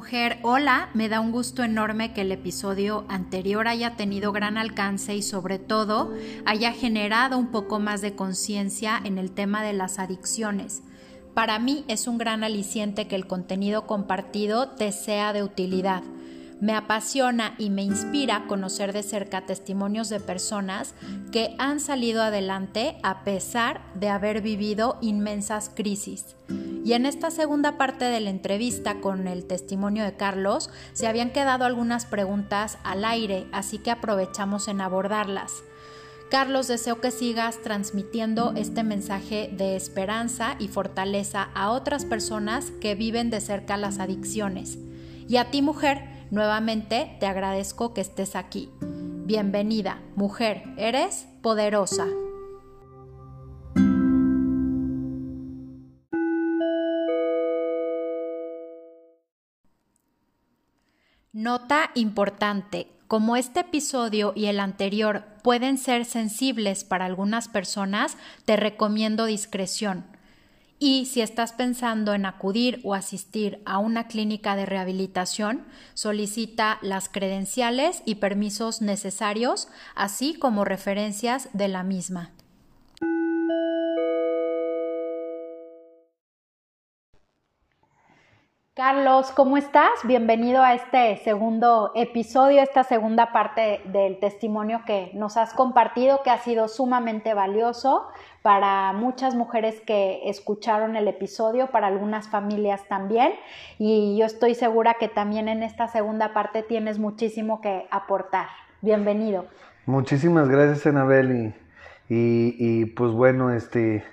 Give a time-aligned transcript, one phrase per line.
[0.00, 5.14] Mujer, hola, me da un gusto enorme que el episodio anterior haya tenido gran alcance
[5.14, 6.14] y sobre todo
[6.46, 10.82] haya generado un poco más de conciencia en el tema de las adicciones.
[11.34, 16.02] Para mí es un gran aliciente que el contenido compartido te sea de utilidad.
[16.60, 20.94] Me apasiona y me inspira conocer de cerca testimonios de personas
[21.32, 26.36] que han salido adelante a pesar de haber vivido inmensas crisis.
[26.84, 31.30] Y en esta segunda parte de la entrevista con el testimonio de Carlos se habían
[31.30, 35.62] quedado algunas preguntas al aire, así que aprovechamos en abordarlas.
[36.30, 42.94] Carlos, deseo que sigas transmitiendo este mensaje de esperanza y fortaleza a otras personas que
[42.94, 44.78] viven de cerca las adicciones.
[45.26, 48.70] Y a ti, mujer, nuevamente te agradezco que estés aquí.
[48.80, 52.06] Bienvenida, mujer, eres poderosa.
[61.32, 68.56] Nota importante, como este episodio y el anterior pueden ser sensibles para algunas personas, te
[68.56, 70.04] recomiendo discreción.
[70.82, 77.10] Y si estás pensando en acudir o asistir a una clínica de rehabilitación, solicita las
[77.10, 82.30] credenciales y permisos necesarios, así como referencias de la misma.
[88.74, 89.90] Carlos, ¿cómo estás?
[90.04, 96.30] Bienvenido a este segundo episodio, esta segunda parte del testimonio que nos has compartido, que
[96.30, 98.06] ha sido sumamente valioso
[98.42, 103.32] para muchas mujeres que escucharon el episodio, para algunas familias también.
[103.80, 108.46] Y yo estoy segura que también en esta segunda parte tienes muchísimo que aportar.
[108.82, 109.46] Bienvenido.
[109.84, 111.54] Muchísimas gracias, Anabel.
[112.08, 114.04] Y, y pues bueno, este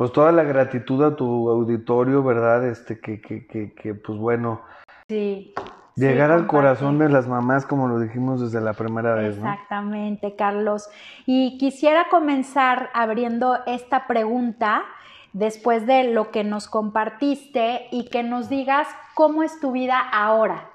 [0.00, 2.66] pues toda la gratitud a tu auditorio, ¿verdad?
[2.66, 4.62] Este, que, que, que, que pues bueno.
[5.08, 5.52] Sí.
[5.94, 9.52] Llegar al corazón de las mamás, como lo dijimos desde la primera vez, ¿no?
[9.52, 10.88] Exactamente, Carlos.
[11.26, 14.84] Y quisiera comenzar abriendo esta pregunta
[15.34, 20.70] después de lo que nos compartiste y que nos digas cómo es tu vida ahora.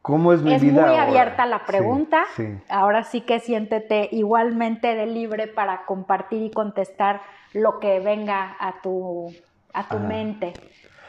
[0.00, 0.80] ¿Cómo es mi es vida?
[0.80, 1.10] Es muy ahora?
[1.10, 2.24] abierta la pregunta.
[2.34, 2.62] Sí, sí.
[2.70, 7.20] Ahora sí que siéntete igualmente de libre para compartir y contestar
[7.52, 9.34] lo que venga a tu,
[9.72, 10.52] a tu mente,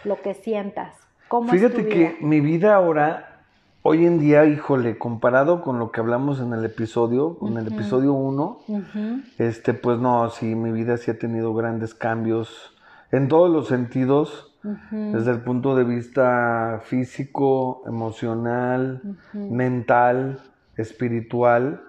[0.03, 0.95] lo que sientas.
[1.27, 3.43] ¿Cómo Fíjate es tu que mi vida ahora,
[3.81, 8.13] hoy en día, híjole, comparado con lo que hablamos en el episodio, con el episodio
[8.13, 12.75] 1, Ujú, este, pues no, sí, mi vida sí ha tenido grandes cambios
[13.11, 14.45] en todos los sentidos,
[14.91, 19.01] desde el punto de vista físico, emocional,
[19.33, 20.41] mental,
[20.79, 21.81] espiritual.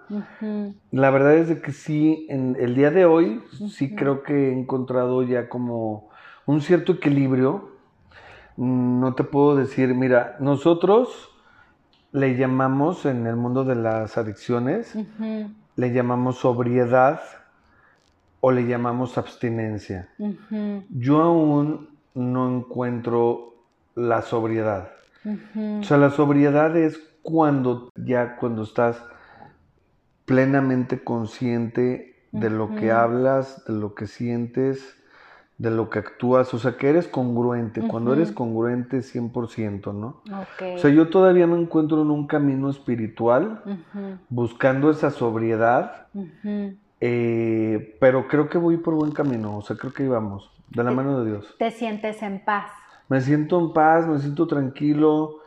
[0.91, 4.53] La verdad es de que sí, en el día de hoy sí creo que he
[4.53, 6.11] encontrado ya como
[6.47, 7.71] un cierto equilibrio.
[8.57, 11.31] No te puedo decir, mira, nosotros
[12.13, 14.97] le llamamos en el mundo de las adicciones,
[15.77, 17.21] le llamamos sobriedad
[18.41, 20.09] o le llamamos abstinencia.
[20.91, 23.55] Yo aún no encuentro
[23.95, 24.91] la sobriedad.
[25.25, 29.03] O sea, la sobriedad es cuando ya cuando estás
[30.25, 34.97] plenamente consciente de lo que hablas, de lo que sientes,
[35.59, 40.23] de lo que actúas, o sea, que eres congruente, cuando eres congruente 100%, ¿no?
[40.27, 43.63] ok, O sea, yo todavía me encuentro en un camino espiritual,
[44.31, 46.07] buscando esa sobriedad,
[47.01, 50.93] eh, pero creo que voy por buen camino, o sea, creo que íbamos, de la
[50.93, 51.55] mano de Dios.
[51.59, 52.71] Te sientes en paz.
[53.11, 55.40] Me siento en paz, me siento tranquilo,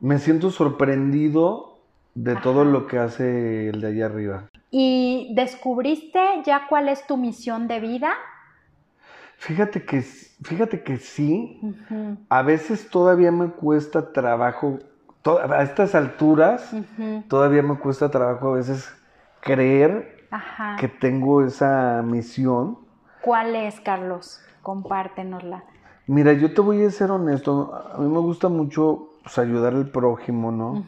[0.00, 1.78] me siento sorprendido
[2.14, 4.44] de todo lo que hace el de allá arriba.
[4.70, 8.12] ¿Y descubriste ya cuál es tu misión de vida?
[9.36, 11.60] Fíjate que, fíjate que sí,
[12.28, 14.78] a veces todavía me cuesta trabajo,
[15.22, 16.74] to- a estas alturas,
[17.28, 18.90] todavía me cuesta trabajo a veces
[19.40, 20.76] creer Ajá.
[20.80, 22.78] que tengo esa misión.
[23.22, 24.40] ¿Cuál es, Carlos?
[24.62, 25.64] Compártenosla.
[26.06, 29.88] Mira, yo te voy a ser honesto, a mí me gusta mucho pues, ayudar al
[29.88, 30.86] prójimo, ¿no?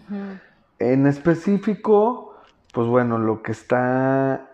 [0.78, 2.34] En específico,
[2.72, 4.50] pues bueno, lo que está,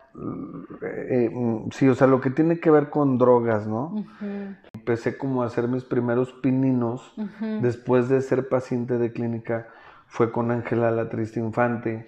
[0.83, 3.87] eh, mm, sí, o sea, lo que tiene que ver con drogas, ¿no?
[3.87, 7.15] ujú, Empecé como a hacer mis primeros pininos
[7.61, 9.67] después de ser paciente de clínica,
[10.07, 12.05] fue con Ángela la Triste Infante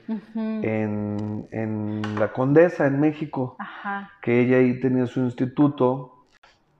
[0.62, 4.10] en, en La Condesa, en México, Ajá.
[4.22, 6.13] que ella ahí tenía su instituto.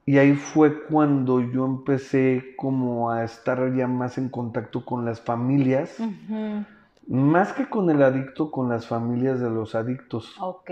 [0.06, 5.21] Y ahí fue cuando yo empecé como a estar ya más en contacto con las
[5.21, 5.99] familias.
[5.99, 6.65] ujú.
[7.06, 10.71] Más que con el adicto, con las familias de los adictos, Ok.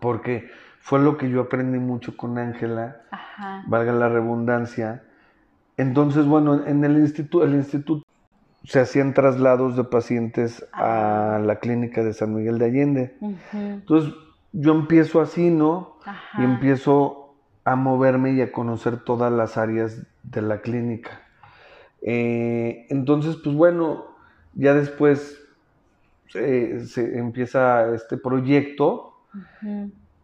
[0.00, 0.48] porque
[0.80, 3.64] fue lo que yo aprendí mucho con Ángela, Ajá.
[3.66, 5.02] valga la redundancia.
[5.76, 8.04] Entonces, bueno, en el instituto, el instituto
[8.64, 13.16] se hacían traslados de pacientes a la clínica de San Miguel de Allende.
[13.52, 14.12] Entonces
[14.52, 15.96] yo empiezo así, ¿no?
[16.38, 17.19] Y empiezo
[17.70, 21.22] a moverme y a conocer todas las áreas de la clínica.
[22.02, 24.16] Eh, entonces, pues bueno,
[24.54, 25.38] ya después
[26.26, 29.14] se empieza este proyecto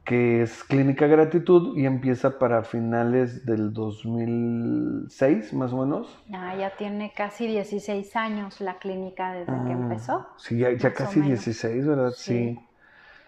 [0.04, 6.18] que es Clínica Gratitud y empieza para finales del 2006, más o menos.
[6.32, 10.26] Ah, ya tiene casi 16 años la clínica desde que ah, empezó.
[10.36, 12.10] Sí, ya, casi 16, ¿verdad?
[12.16, 12.58] Sí.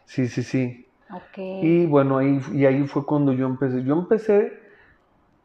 [0.06, 0.88] Sí, sí, sí.
[1.63, 3.83] Y bueno, ahí, y ahí fue cuando yo empecé.
[3.85, 4.53] Yo empecé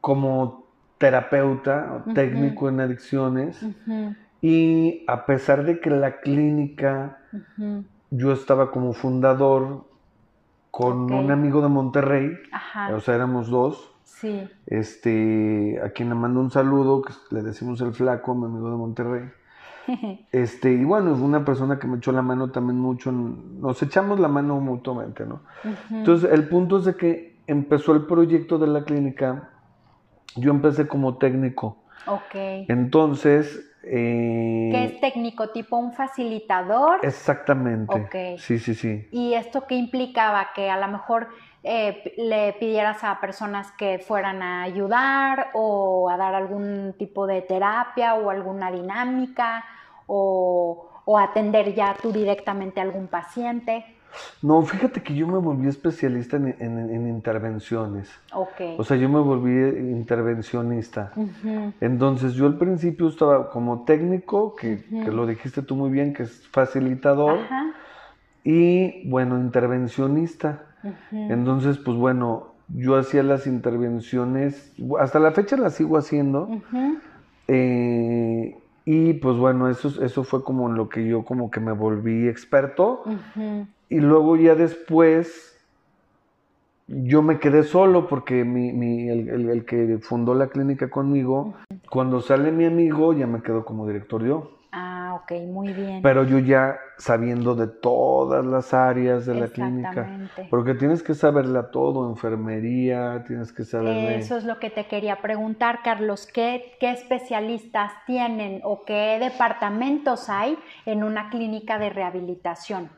[0.01, 0.63] como
[0.98, 3.65] terapeuta o técnico en adicciones
[4.42, 7.19] y a pesar de que la clínica,
[8.10, 9.86] yo estaba como fundador
[10.71, 12.31] con un amigo de Monterrey,
[12.94, 13.89] o sea, éramos dos.
[14.04, 14.50] Sí.
[14.65, 18.77] Este, a quien le mando un saludo, que le decimos el flaco, mi amigo de
[18.77, 19.31] Monterrey.
[20.31, 24.19] Este, y bueno, es una persona que me echó la mano también mucho, nos echamos
[24.19, 25.41] la mano mutuamente, ¿no?
[25.91, 29.50] Entonces, el punto es de que empezó el proyecto de la clínica,
[30.35, 31.77] yo empecé como técnico.
[32.07, 32.35] Ok.
[32.68, 35.50] Entonces, eh, ¿Qué es técnico?
[35.50, 37.00] ¿Tipo un facilitador?
[37.03, 38.38] Exactamente.
[38.38, 39.07] Sí, sí, sí.
[39.12, 40.51] ¿Y esto qué implicaba?
[40.56, 41.27] Que a lo mejor
[41.63, 47.41] eh, le pidieras a personas que fueran a ayudar o a dar algún tipo de
[47.41, 49.65] terapia o alguna dinámica
[50.07, 53.85] o, o atender ya tú directamente a algún paciente.
[54.41, 58.09] No, fíjate que yo me volví especialista en, intervenciones.
[58.33, 58.77] Ok.
[58.77, 59.51] O sea, yo me volví
[59.89, 61.11] intervencionista.
[61.81, 66.47] Entonces, yo al principio estaba como técnico, que, lo dijiste tú muy bien, que es
[66.50, 67.39] facilitador.
[68.44, 70.65] Y bueno, intervencionista.
[71.11, 76.50] Entonces, pues bueno, yo hacía las intervenciones, hasta la fecha las sigo haciendo.
[77.47, 82.27] Eh, y pues bueno, eso, eso fue como lo que yo como que me volví
[82.27, 83.03] experto.
[83.89, 85.57] Y luego ya después
[86.88, 91.53] yo me quedé solo porque mi, el, que fundó la clínica conmigo,
[91.89, 94.51] cuando sale mi amigo ya me quedo como director yo.
[95.13, 96.01] Ah, ok, muy bien.
[96.01, 100.10] Pero yo ya sabiendo de todas las áreas de la clínica.
[100.50, 104.19] Porque tienes que saberla todo, enfermería, tienes que saber...
[104.19, 106.27] Eso es lo que te quería preguntar, Carlos.
[106.31, 112.89] ¿Qué, ¿Qué especialistas tienen o qué departamentos hay en una clínica de rehabilitación?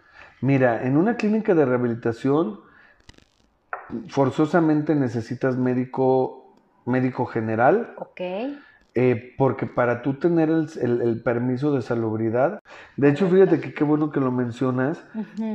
[0.42, 2.60] Mira, en una clínica de rehabilitación
[4.08, 7.94] forzosamente necesitas médico, médico general.
[7.98, 8.22] Ok.
[8.98, 12.62] Eh, porque para tú tener el, permiso de salubridad,
[12.96, 15.06] de hecho, fíjate que qué bueno que lo mencionas,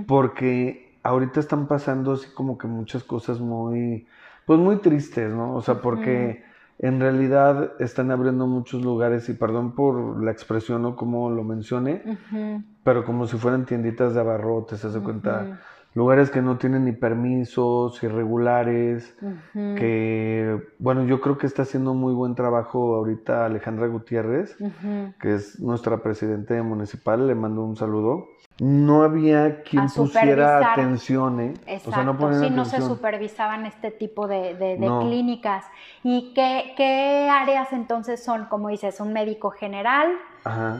[0.07, 4.07] porque ahorita están pasando así como que muchas cosas muy,
[4.45, 5.55] pues muy tristes, ¿no?
[5.55, 6.45] O sea, porque
[6.79, 12.03] en realidad están abriendo muchos lugares, y perdón por la expresión o como lo mencioné,
[12.85, 15.61] pero como si fueran tienditas de abarrotes, se hace cuenta,
[15.95, 19.17] lugares que no tienen ni permisos, irregulares,
[19.53, 24.57] que, bueno, yo creo que está haciendo muy buen trabajo ahorita Alejandra Gutiérrez,
[25.21, 28.29] que es nuestra presidenta municipal, le mando un saludo.
[28.61, 31.55] No había quien pusiera atención, ¿eh?
[31.67, 35.65] Exacto, o sea, no sí, no se supervisaban este tipo de, clínicas.
[36.03, 40.11] ¿Y qué, áreas entonces son, como dices, un médico general,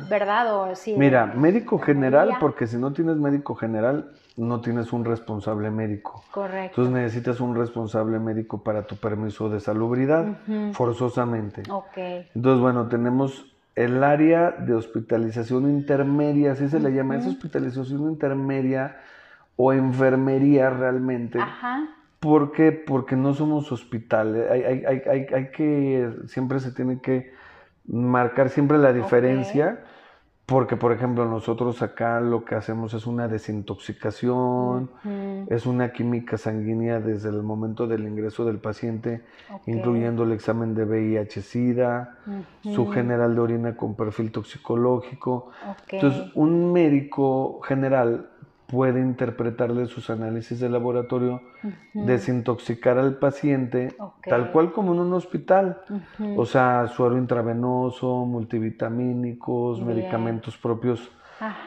[0.09, 0.55] verdad?
[0.55, 5.71] O, sí, Mira, médico general, porque si no tienes médico general, no tienes un responsable
[5.71, 6.25] médico.
[6.31, 6.83] Correcto.
[6.83, 10.27] Entonces necesitas un responsable médico para tu permiso de salubridad,
[10.73, 11.63] forzosamente.
[11.71, 11.97] Ok.
[12.35, 18.97] Entonces, bueno, tenemos el área de hospitalización intermedia, así se le llama, es hospitalización intermedia
[19.57, 21.39] o enfermería realmente.
[21.39, 21.89] Ajá.
[22.19, 22.73] ¿Por qué?
[22.73, 24.51] Porque no somos hospitales.
[24.51, 27.33] Hay, hay, hay, hay, que, siempre se tiene que
[27.91, 29.85] marcar siempre la diferencia.
[30.47, 34.91] Porque, por ejemplo, nosotros acá lo que hacemos es una desintoxicación,
[35.49, 39.23] es una química sanguínea desde el momento del ingreso del paciente,
[39.67, 42.19] incluyendo el examen de VIH-Sida,
[42.63, 45.53] su general de orina con perfil toxicológico.
[45.89, 48.30] Entonces, un médico general
[48.71, 51.43] puede interpretarle sus análisis de laboratorio,
[51.93, 55.83] desintoxicar al paciente, tal cual como en un hospital.
[56.37, 61.11] O sea, suero intravenoso, multivitamínicos, medicamentos propios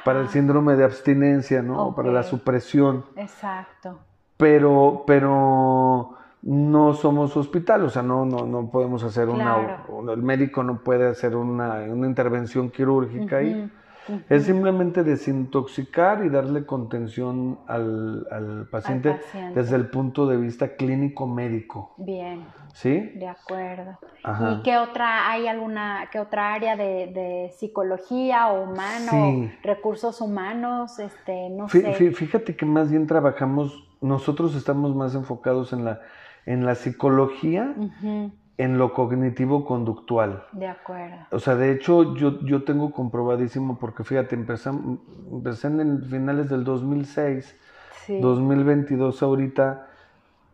[0.05, 1.93] para el síndrome de abstinencia, ¿no?
[1.95, 3.05] Para la supresión.
[3.15, 3.99] Exacto.
[4.37, 10.63] Pero, pero no somos hospital, o sea, no, no, no podemos hacer una, el médico
[10.63, 13.69] no puede hacer una, intervención quirúrgica ahí
[14.29, 19.19] Es simplemente desintoxicar y darle contención al, paciente,
[19.55, 21.93] desde el punto de vista clínico médico.
[21.97, 22.45] Bien.
[22.73, 23.11] ¿Sí?
[23.15, 23.99] De acuerdo.
[24.51, 31.49] ¿Y qué otra, hay alguna, qué otra área de, psicología o humano, recursos humanos, este,
[31.49, 31.93] no sé?
[31.93, 36.01] Fíjate que más bien trabajamos, nosotros estamos más enfocados en la,
[36.45, 37.73] en la psicología
[38.57, 40.45] en lo cognitivo conductual.
[40.51, 41.17] De acuerdo.
[41.31, 46.63] O sea, de hecho, yo, yo tengo comprobadísimo, porque fíjate, empecé, empecé en finales del
[46.63, 47.55] 2006,
[48.21, 49.87] 2022 ahorita,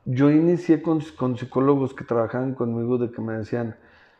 [0.05, 3.75] yo inicié con, con, psicólogos que trabajaban conmigo de que me decían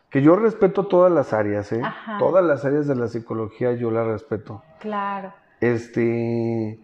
[0.09, 1.81] que yo respeto todas las áreas, ¿eh?
[2.17, 4.63] Todas las áreas de la psicología yo las respeto.
[4.79, 5.33] Claro.
[5.61, 6.79] Este,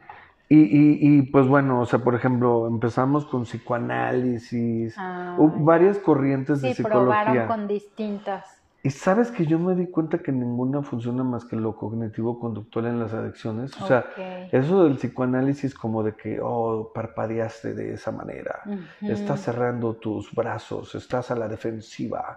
[0.48, 6.62] y, y, y, pues bueno, o sea, por ejemplo, empezamos con psicoanálisis, ah, varias corrientes
[6.62, 7.24] de psicología.
[7.24, 8.55] probaron con distintas.
[8.86, 13.00] Y sabes que yo me di cuenta que ninguna funciona más que lo cognitivo-conductual en
[13.00, 13.76] las adicciones.
[13.82, 14.06] O sea,
[14.52, 18.62] eso del psicoanálisis como de que, oh, parpadeaste de esa manera,
[19.02, 22.36] estás cerrando tus brazos, estás a la defensiva.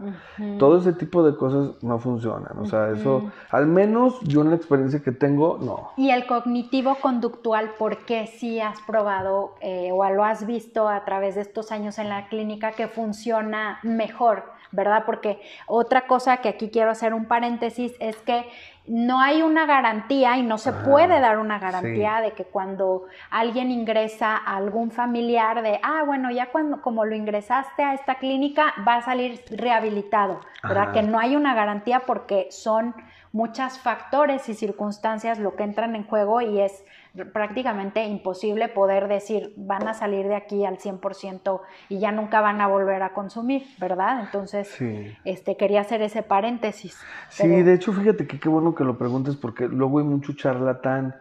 [0.58, 2.58] Todo ese tipo de cosas no funcionan.
[2.58, 5.90] O sea, eso, al menos yo en la experiencia que tengo, no.
[5.98, 11.34] Y el cognitivo-conductual, ¿por qué sí has probado eh, o lo has visto a través
[11.34, 14.56] de estos años en la clínica que funciona mejor?
[14.72, 15.04] ¿Verdad?
[15.06, 18.46] Porque otra cosa que aquí quiero hacer un paréntesis es que
[18.88, 23.70] no hay una garantía y no se puede dar una garantía de que cuando alguien
[23.70, 28.72] ingresa a algún familiar de, ah, bueno, ya cuando como lo ingresaste a esta clínica
[28.86, 30.92] va a salir rehabilitado, ¿verdad?
[30.92, 32.94] Que no hay una garantía porque son
[33.32, 36.84] muchos factores y circunstancias lo que entran en juego y es
[37.26, 42.60] prácticamente imposible poder decir van a salir de aquí al 100% y ya nunca van
[42.60, 44.20] a volver a consumir, ¿verdad?
[44.20, 44.76] Entonces,
[45.24, 46.98] este quería hacer ese paréntesis.
[47.28, 51.14] Sí, de hecho, fíjate que qué bueno que lo preguntes porque luego hay mucho charlatán.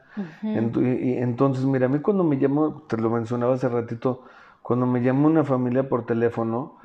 [0.76, 4.24] y, entonces, mira, a mí cuando me llamo, te lo mencionaba hace ratito,
[4.62, 6.78] cuando me llama una familia por teléfono,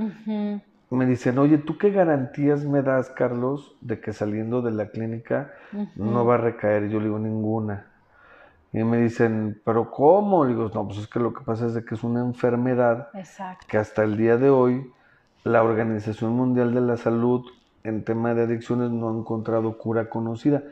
[0.97, 5.53] me dicen, oye, ¿tú qué garantías me das, Carlos, de que saliendo de la clínica
[5.97, 6.89] no va a recaer?
[6.89, 7.87] Yo le digo, ninguna.
[8.73, 10.45] Y me dicen, ¿pero cómo?
[10.45, 13.09] Le digo, no, pues es que lo que pasa es de que es una enfermedad
[13.69, 14.91] que hasta el día de hoy
[15.45, 17.45] la Organización Mundial de la Salud
[17.85, 20.63] en tema de adicciones no ha encontrado cura conocida.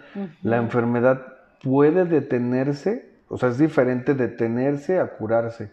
[0.43, 1.27] La enfermedad
[1.63, 5.73] puede detenerse, o sea, es diferente detenerse a curarse.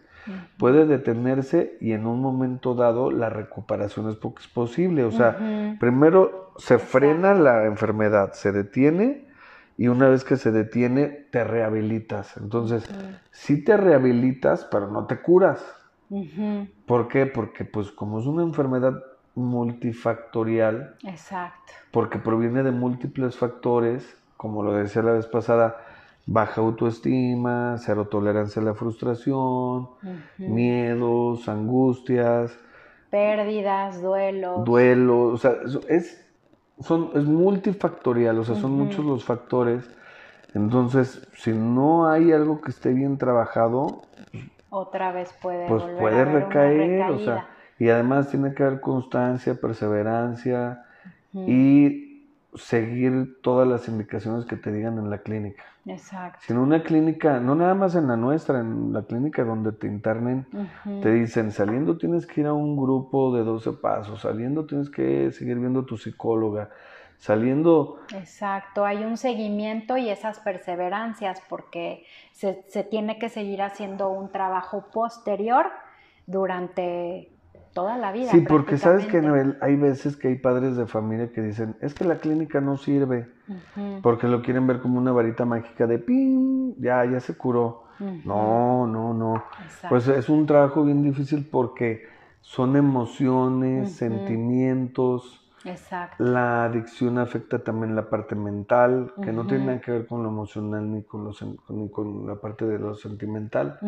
[0.58, 5.04] Puede detenerse y en un momento dado la recuperación es, es posible.
[5.04, 5.38] O sea,
[5.80, 9.27] primero se frena la enfermedad, se detiene
[9.78, 12.36] y una vez que se detiene, te rehabilitas.
[12.36, 12.84] Entonces,
[13.30, 15.64] sí te rehabilitas, pero no te curas.
[16.84, 17.26] ¿Por qué?
[17.26, 19.00] Porque pues como es una enfermedad
[19.36, 21.72] multifactorial, Exacto.
[21.92, 24.04] porque proviene de múltiples factores,
[24.36, 25.76] como lo decía la vez pasada,
[26.26, 29.90] baja autoestima, cero tolerancia a la frustración,
[30.38, 32.58] miedos, angustias,
[33.10, 34.64] pérdidas, duelos.
[34.64, 35.52] Duelos, o sea,
[35.88, 36.27] es
[36.80, 39.88] son, es multifactorial, o sea, son muchos los factores.
[40.54, 44.02] Entonces, si no hay algo que esté bien trabajado,
[44.70, 50.84] otra vez puede pues puede recaer, o sea, y además tiene que haber constancia, perseverancia
[51.32, 52.07] y
[52.58, 55.64] seguir todas las indicaciones que te digan en la clínica.
[55.86, 56.40] Exacto.
[56.42, 59.86] Si en una clínica, no nada más en la nuestra, en la clínica donde te
[59.86, 60.46] internen,
[61.02, 65.30] te dicen, saliendo tienes que ir a un grupo de 12 pasos, saliendo tienes que
[65.32, 66.70] seguir viendo a tu psicóloga,
[67.16, 68.00] saliendo...
[68.14, 74.30] Exacto, hay un seguimiento y esas perseverancias porque se, se tiene que seguir haciendo un
[74.30, 75.66] trabajo posterior
[76.26, 77.32] durante
[77.72, 78.30] toda la vida.
[78.30, 79.18] Sí, porque sabes que
[79.60, 83.28] hay veces que hay padres de familia que dicen, es que la clínica no sirve,
[84.02, 87.84] porque lo quieren ver como una varita mágica de pim, ya, ya se curó.
[88.24, 89.44] No, no, no.
[89.88, 92.06] Pues es un trabajo bien difícil porque
[92.40, 96.22] son emociones, sentimientos, Exacto.
[96.22, 100.28] La adicción afecta también la parte mental, que no tiene nada que ver con lo
[100.28, 103.78] emocional ni con, lo, con la parte de lo sentimental,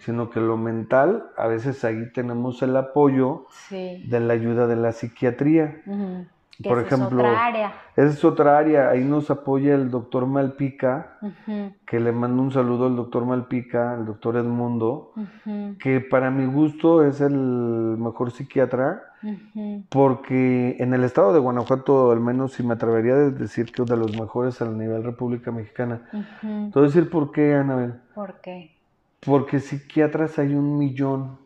[0.00, 4.92] sino que lo mental, a veces ahí tenemos el apoyo de la ayuda de la
[4.92, 5.82] psiquiatría.
[6.64, 7.72] Por ejemplo, es otra área.
[7.94, 8.90] Esa es otra área.
[8.90, 11.18] Ahí nos apoya el doctor Malpica,
[11.86, 15.12] que le mando un saludo al doctor Malpica, el doctor Edmundo,
[15.78, 19.07] que para mi gusto es el mejor psiquiatra,
[19.88, 23.88] porque en el estado de Guanajuato, al menos si me atrevería a decir que es
[23.88, 26.08] de los mejores a nivel República Mexicana.
[26.10, 27.94] Te voy a decir por qué, Anabel.
[28.14, 28.76] ¿Por qué?
[29.20, 31.38] Porque psiquiatras hay un millón.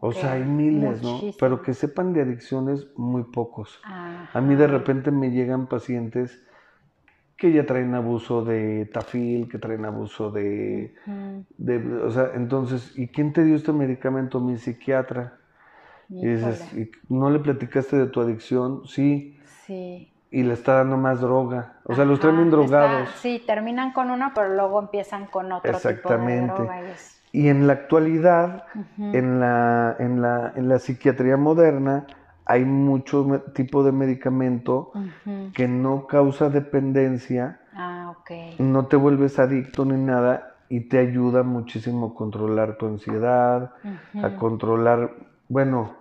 [0.00, 1.20] O sea, hay miles, ¿no?
[1.40, 3.80] Pero que sepan de adicciones, muy pocos.
[3.84, 6.42] A mí de repente me llegan pacientes
[7.38, 10.94] que ya traen abuso de tafil, que traen abuso de,
[11.56, 14.40] de, o sea, entonces, ¿y quién te dio este medicamento?
[14.40, 15.38] Mi psiquiatra.
[16.08, 18.82] Y dices, ¿y ¿no le platicaste de tu adicción?
[18.86, 19.38] Sí.
[19.66, 20.12] Sí.
[20.30, 21.74] Y le está dando más droga.
[21.84, 23.08] O sea, los traen bien drogados.
[23.16, 26.52] sí, terminan con uno, pero luego empiezan con otro Exactamente.
[26.52, 26.82] tipo de droga.
[27.32, 28.64] Y, y en la actualidad,
[28.98, 32.06] en, la, en, la, en la psiquiatría moderna,
[32.48, 34.90] hay mucho tipo de medicamento
[35.52, 38.14] que no causa dependencia, ah,
[38.58, 43.72] no te vuelves adicto ni nada y te ayuda muchísimo a controlar tu ansiedad,
[44.22, 45.10] a controlar,
[45.48, 45.94] bueno,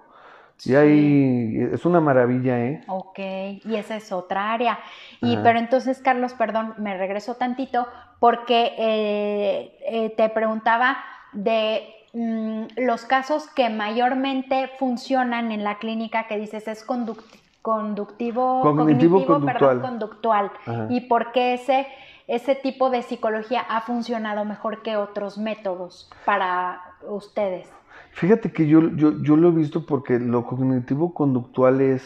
[0.63, 2.81] y ahí es una maravilla, ¿eh?
[2.87, 4.79] Ok, y esa es otra área.
[5.21, 7.87] Y pero entonces, Carlos, perdón, me regreso tantito
[8.19, 10.97] porque eh, eh, te preguntaba
[11.33, 19.23] de Mm, los casos que mayormente funcionan en la clínica que dices es conductivo, cognitivo,
[19.23, 20.51] conductual, conductual.
[20.89, 21.85] y por qué ese,
[22.27, 27.69] ese tipo de psicología ha funcionado mejor que otros métodos para ustedes.
[28.17, 32.01] Fíjate que yo, yo, lo he visto porque lo cognitivo conductual es,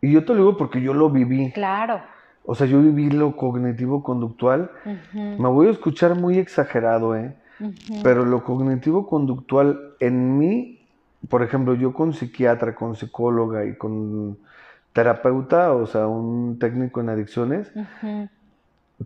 [0.00, 1.52] y yo te lo digo porque yo lo viví.
[1.52, 2.00] Claro.
[2.44, 4.68] O sea, yo viví lo cognitivo conductual.
[5.14, 7.36] Me voy a escuchar muy exagerado, ¿eh?
[8.02, 10.80] Pero lo cognitivo conductual en mí,
[11.28, 14.36] por ejemplo, yo con psiquiatra, con psicóloga y con
[14.92, 17.70] terapeuta, o sea, un técnico en adicciones,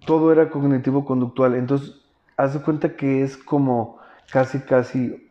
[0.06, 1.56] todo era cognitivo conductual.
[1.56, 1.94] Entonces,
[2.38, 3.98] haz de cuenta que es como
[4.30, 5.29] casi, casi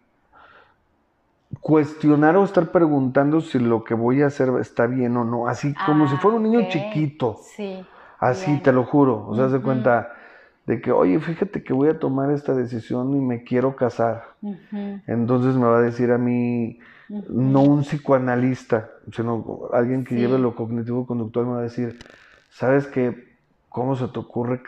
[1.61, 5.73] cuestionar o estar preguntando si lo que voy a hacer está bien o no, así
[5.85, 7.37] como si fuera un niño ah, chiquito.
[7.41, 7.85] Sí.
[8.19, 9.27] Así, te lo juro.
[9.27, 10.11] O sea, haz de cuenta
[10.65, 14.35] de que, oye, fíjate que voy a tomar esta decisión y me quiero casar.
[15.07, 20.55] Entonces me va a decir a mí, no un psicoanalista, sino alguien que lleve lo
[20.55, 21.97] cognitivo conductual me va a decir,
[22.49, 23.37] ¿sabes qué?
[23.69, 24.61] ¿Cómo se te ocurre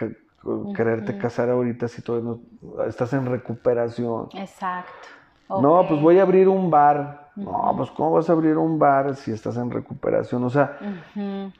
[0.76, 4.30] quererte casar ahorita si todavía no estás en recuperación?
[4.34, 5.21] Exacto.
[5.60, 7.32] No, pues voy a abrir un bar.
[7.36, 10.44] No, pues ¿cómo vas a abrir un bar si estás en recuperación?
[10.44, 10.78] O sea,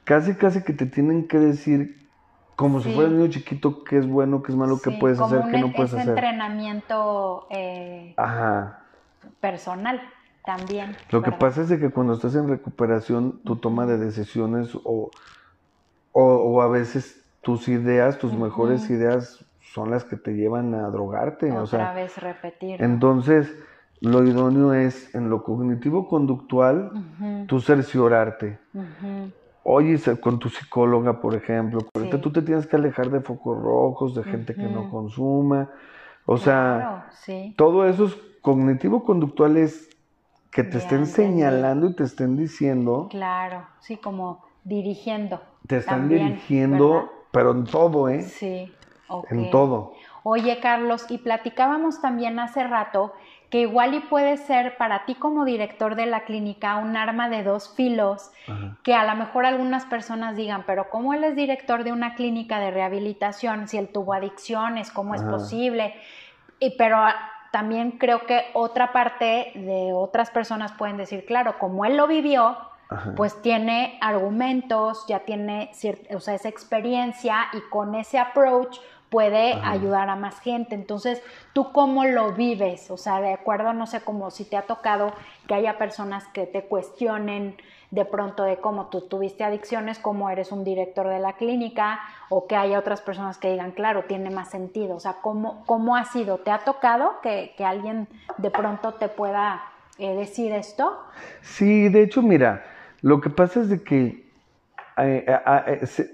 [0.04, 2.02] casi casi que te tienen que decir
[2.56, 5.42] como si fuera un niño chiquito, qué es bueno, qué es malo, qué puedes hacer,
[5.50, 6.10] qué no puedes hacer.
[6.10, 8.14] entrenamiento eh,
[9.40, 10.00] personal
[10.44, 10.96] también.
[11.10, 15.10] Lo que pasa es que cuando estás en recuperación, tu toma de decisiones o,
[16.12, 21.50] o, a veces tus ideas, tus mejores ideas son las que te llevan a drogarte.
[21.50, 22.82] Otra o sea, vez repetir.
[22.82, 23.52] Entonces,
[24.02, 26.90] lo idóneo es en lo cognitivo conductual,
[27.48, 28.58] tú cerciorarte
[29.64, 34.14] oye, con tu psicóloga, por ejemplo, ahorita tú te tienes que alejar de focos rojos,
[34.14, 35.70] de gente que no consuma,
[36.26, 37.12] o sea,
[37.56, 39.88] todo eso es cognitivo-conductual es
[40.50, 43.08] que te estén señalando y te estén diciendo.
[43.10, 45.40] Claro, sí, como dirigiendo.
[45.66, 48.22] Te están dirigiendo, pero en todo, ¿eh?
[48.22, 48.72] Sí,
[49.30, 49.92] En todo.
[50.24, 53.12] Oye, Carlos, y platicábamos también hace rato
[53.52, 57.42] que igual y puede ser para ti como director de la clínica un arma de
[57.42, 58.30] dos filos,
[58.82, 62.58] que a lo mejor algunas personas digan, pero ¿cómo él es director de una clínica
[62.58, 64.90] de rehabilitación si él tuvo adicciones?
[64.90, 65.94] ¿Cómo es posible?
[66.60, 66.96] Y, pero
[67.50, 72.56] también creo que otra parte de otras personas pueden decir, claro, como él lo vivió,
[73.16, 75.72] pues tiene argumentos, ya tiene
[76.14, 78.78] o sea, esa experiencia y con ese approach
[79.12, 80.74] puede ayudar a más gente.
[80.74, 81.22] Entonces,
[81.52, 82.90] ¿tú cómo lo vives?
[82.90, 85.12] O sea, de acuerdo, no sé, como si te ha tocado
[85.46, 87.56] que haya personas que te cuestionen
[87.90, 92.46] de pronto de cómo tú tuviste adicciones, cómo eres un director de la clínica, o
[92.46, 94.96] que haya otras personas que digan, claro, tiene más sentido.
[94.96, 96.38] O sea, ¿cómo, cómo ha sido?
[96.38, 99.60] ¿Te ha tocado que, alguien de pronto te pueda
[99.98, 100.98] eh, decir esto?
[101.42, 102.64] Sí, de hecho, mira,
[103.02, 104.26] lo que pasa es de que
[104.96, 106.10] eh, eh,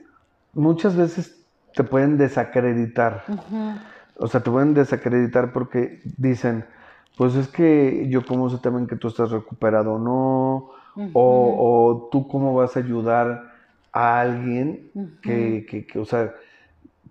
[0.53, 1.38] muchas veces
[1.79, 3.23] te pueden desacreditar.
[4.17, 6.64] O sea, te pueden desacreditar porque dicen,
[7.17, 10.71] pues es que yo cómo sé también que tú estás recuperado o no,
[11.12, 13.53] o, tú cómo vas a ayudar
[13.93, 14.91] a alguien
[15.23, 16.35] que, que, o sea,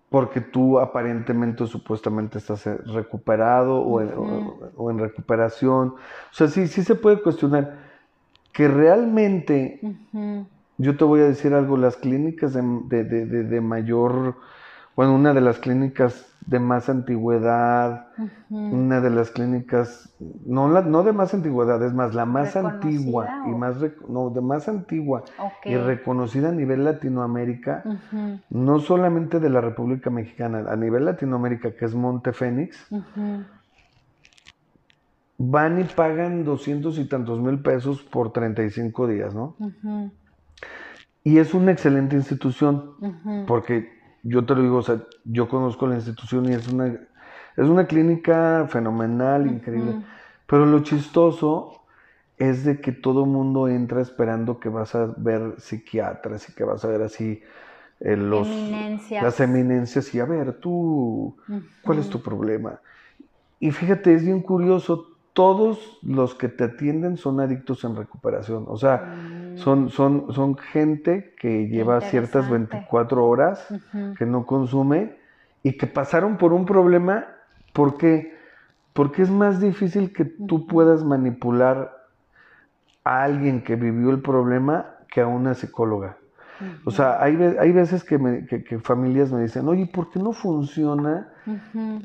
[0.10, 4.02] porque tú aparentemente o supuestamente estás eh, recuperado o,
[4.92, 5.96] en, recuperación.
[5.96, 7.88] O sea, sí, sí se puede cuestionar
[8.52, 9.80] que realmente,
[10.78, 14.36] yo te voy a decir algo, las clínicas de, de mayor
[14.98, 18.08] bueno, una de las clínicas de más antigüedad,
[18.50, 20.12] una de las clínicas,
[20.44, 23.78] no, la, no de más antigüedad, es más, la más antigua y más,
[24.10, 25.24] no, de más antigua
[25.64, 27.84] y reconocida a nivel Latinoamérica,
[28.50, 32.88] no solamente de la República Mexicana, a nivel Latinoamérica, que es Monte Fénix,
[35.38, 39.56] van y pagan doscientos y tantos mil pesos por 35 días, ¿no?
[41.24, 42.96] Y es una excelente institución,
[43.48, 43.90] porque
[44.24, 47.86] yo te lo digo, o sea, yo conozco la institución y es una, es una
[47.86, 49.98] clínica fenomenal, increíble.
[50.46, 51.82] Pero lo chistoso
[52.38, 56.64] es de que todo el mundo entra esperando que vas a ver psiquiatras y que
[56.64, 57.42] vas a ver así
[58.00, 58.48] eh, los,
[59.10, 61.36] las eminencias y a ver, tú,
[61.82, 62.80] ¿cuál es tu problema?
[63.60, 68.78] Y fíjate, es bien curioso, todos los que te atienden son adictos en recuperación, o
[68.78, 69.16] sea.
[69.58, 73.68] Son, son, son gente que lleva ciertas 24 horas,
[74.18, 75.18] que no consume
[75.64, 77.26] y que pasaron por un problema,
[77.74, 78.36] ¿por qué?
[78.94, 81.98] Porque es más difícil que tú puedas manipular
[83.04, 86.18] a alguien que vivió el problema que a una psicóloga.
[86.86, 88.18] O sea, hay, hay veces que,
[88.80, 91.30] familias me dicen, oye, ¿por qué no funciona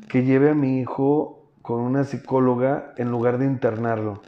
[0.09, 4.21] que lleve a mi hijo con una psicóloga en lugar de internarlo?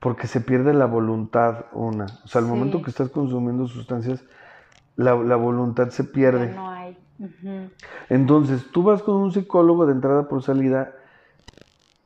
[0.00, 2.06] Porque se pierde la voluntad, una.
[2.24, 4.24] O sea, al momento que estás consumiendo sustancias,
[4.96, 6.52] la, voluntad se pierde.
[6.54, 6.96] no hay.
[8.08, 10.92] Entonces, tú vas con un psicólogo de entrada por salida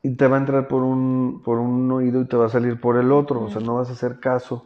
[0.01, 2.79] y te va a entrar por un, por un oído y te va a salir
[2.79, 3.41] por el otro.
[3.41, 4.65] O sea, no vas a hacer caso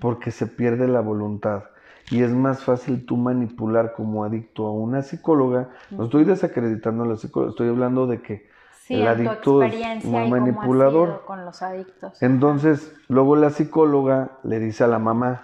[0.00, 1.64] porque se pierde la voluntad
[2.10, 5.70] y es más fácil tú manipular como adicto a una psicóloga.
[5.90, 8.48] No estoy desacreditando a la psicóloga, estoy hablando de que
[8.90, 11.22] el adicto es muy manipulador.
[11.26, 12.22] con los adictos.
[12.22, 15.42] Entonces, luego la psicóloga le dice a la mamá,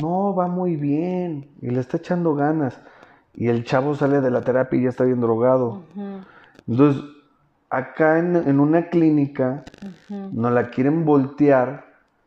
[0.00, 2.80] no, va muy bien y le está echando ganas.
[3.34, 5.84] Y el chavo sale de la terapia y ya está bien drogado.
[6.68, 7.02] Entonces,
[7.70, 9.64] acá en, una clínica
[10.08, 11.86] no la quieren voltear,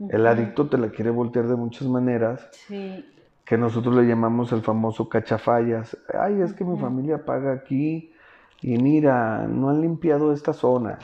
[0.09, 2.47] el adicto te la quiere voltear de muchas maneras.
[2.51, 3.05] Sí
[3.45, 5.95] que nosotros le llamamos el famoso cachafallas.
[6.19, 8.11] Ay, es que mi familia paga aquí
[8.67, 10.97] y mira, no han limpiado esta zona.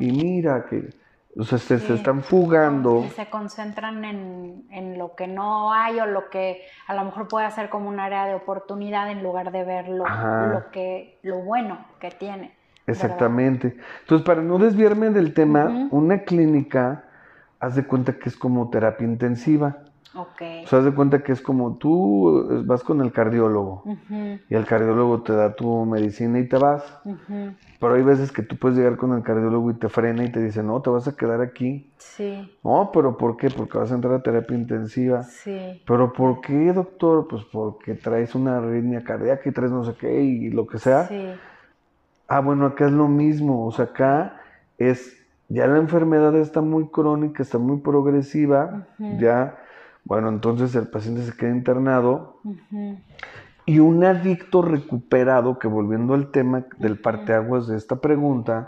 [0.00, 0.90] Y mira que
[1.38, 3.04] o sea, se, están fugando.
[3.06, 7.48] Y se concentran en, lo que no hay o lo que a lo mejor puede
[7.52, 10.04] ser como un área de oportunidad en lugar de ver lo,
[10.72, 12.56] que, lo bueno que tiene.
[12.88, 13.76] Exactamente.
[14.00, 17.04] Entonces, para no desviarme del tema, una clínica,
[17.60, 19.84] haz de cuenta que es como terapia intensiva.
[20.12, 20.64] Okay.
[20.64, 23.84] O sea, haz de cuenta que es como tú vas con el cardiólogo
[24.48, 26.82] y el cardiólogo te da tu medicina y te vas.
[27.78, 30.40] Pero hay veces que tú puedes llegar con el cardiólogo y te frena y te
[30.40, 31.92] dice, no, te vas a quedar aquí.
[31.96, 32.50] Sí.
[32.64, 33.50] No, pero ¿por qué?
[33.50, 35.22] Porque vas a entrar a terapia intensiva.
[35.22, 35.80] Sí.
[35.86, 37.28] Pero ¿por qué, doctor?
[37.28, 41.06] Pues porque traes una arritmia cardíaca y traes no sé qué y lo que sea.
[41.06, 41.30] Sí.
[42.26, 43.64] Ah, bueno, acá es lo mismo.
[43.64, 44.40] O sea, acá
[44.76, 45.16] es,
[45.48, 48.86] ya la enfermedad está muy crónica, está muy progresiva,
[49.18, 49.56] ya
[50.04, 52.40] bueno, entonces el paciente se queda internado
[53.66, 58.66] y un adicto recuperado, que volviendo al tema del parteaguas de esta pregunta,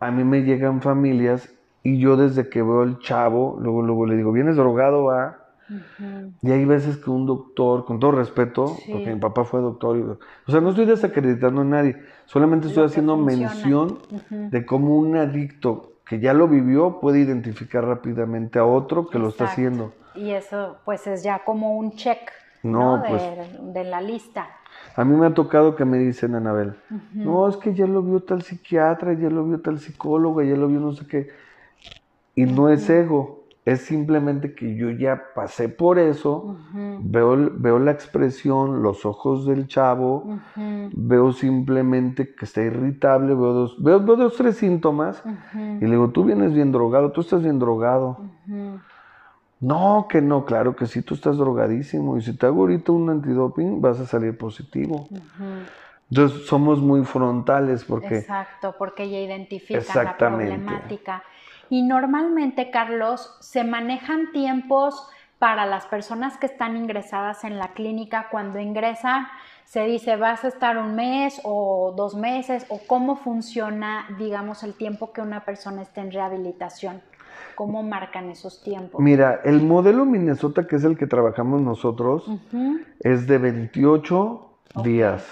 [0.00, 4.16] a mí me llegan familias y yo desde que veo al chavo, luego, luego le
[4.16, 5.10] digo, ¿vienes drogado?
[5.10, 5.38] a
[6.42, 10.50] Y hay veces que un doctor, con todo respeto, porque mi papá fue doctor, o
[10.50, 13.98] sea, no estoy desacreditando a nadie, solamente estoy haciendo mención
[14.30, 19.30] de cómo un adicto que ya lo vivió puede identificar rápidamente a otro que lo
[19.30, 19.94] está haciendo.
[20.14, 22.30] Y eso pues es ya como un check
[22.62, 23.22] no, pues
[23.72, 24.46] de, la lista.
[24.94, 26.74] A mí me ha tocado que me dicen, Anabel,
[27.14, 30.68] no, es que ya lo vio tal psiquiatra, ya lo vio tal psicólogo, ya lo
[30.68, 31.30] vio no sé qué.
[32.34, 36.56] Y no es ego, es simplemente que yo ya pasé por eso,
[37.00, 43.82] veo, veo la expresión, los ojos del chavo, veo simplemente que está irritable, veo dos,
[43.82, 45.22] veo, dos tres síntomas
[45.54, 48.18] y le digo, tú vienes bien drogado, tú estás bien drogado.
[49.60, 53.10] No, que no, claro que sí, tú estás drogadísimo y si te hago ahorita un
[53.10, 55.06] antidoping vas a salir positivo.
[56.10, 58.18] Entonces somos muy frontales porque...
[58.18, 61.22] Exacto, porque ya identifican la problemática.
[61.72, 65.08] Y normalmente, Carlos, se manejan tiempos
[65.38, 68.26] para las personas que están ingresadas en la clínica.
[68.30, 69.26] Cuando ingresan,
[69.64, 74.74] se dice, vas a estar un mes o dos meses, o cómo funciona, digamos, el
[74.74, 77.00] tiempo que una persona esté en rehabilitación.
[77.54, 79.00] ¿Cómo marcan esos tiempos?
[79.00, 82.30] Mira, el modelo Minnesota, que es el que trabajamos nosotros,
[83.00, 84.50] es de 28
[84.84, 85.26] días.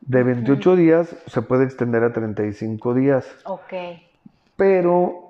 [0.00, 3.26] De 28 días se puede extender a 35 días.
[3.44, 3.74] Ok.
[4.56, 5.27] Pero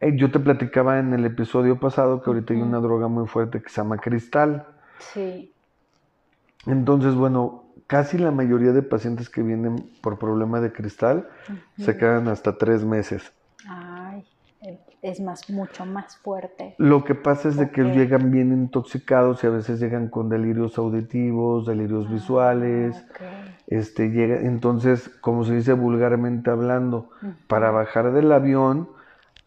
[0.00, 3.68] yo te platicaba en el episodio pasado que ahorita hay una droga muy fuerte que
[3.68, 4.66] se llama cristal.
[4.98, 5.52] Sí.
[6.66, 11.28] Entonces, bueno, casi la mayoría de pacientes que vienen por problema de cristal
[11.78, 13.32] se quedan hasta tres meses.
[13.68, 14.24] Ay,
[15.02, 16.74] es más, mucho más fuerte.
[16.78, 20.78] Lo que pasa es de que llegan bien intoxicados y a veces llegan con delirios
[20.78, 23.04] auditivos, delirios ah, visuales.
[23.66, 27.10] Este, llega, entonces, como se dice vulgarmente hablando,
[27.46, 28.88] para bajar del avión,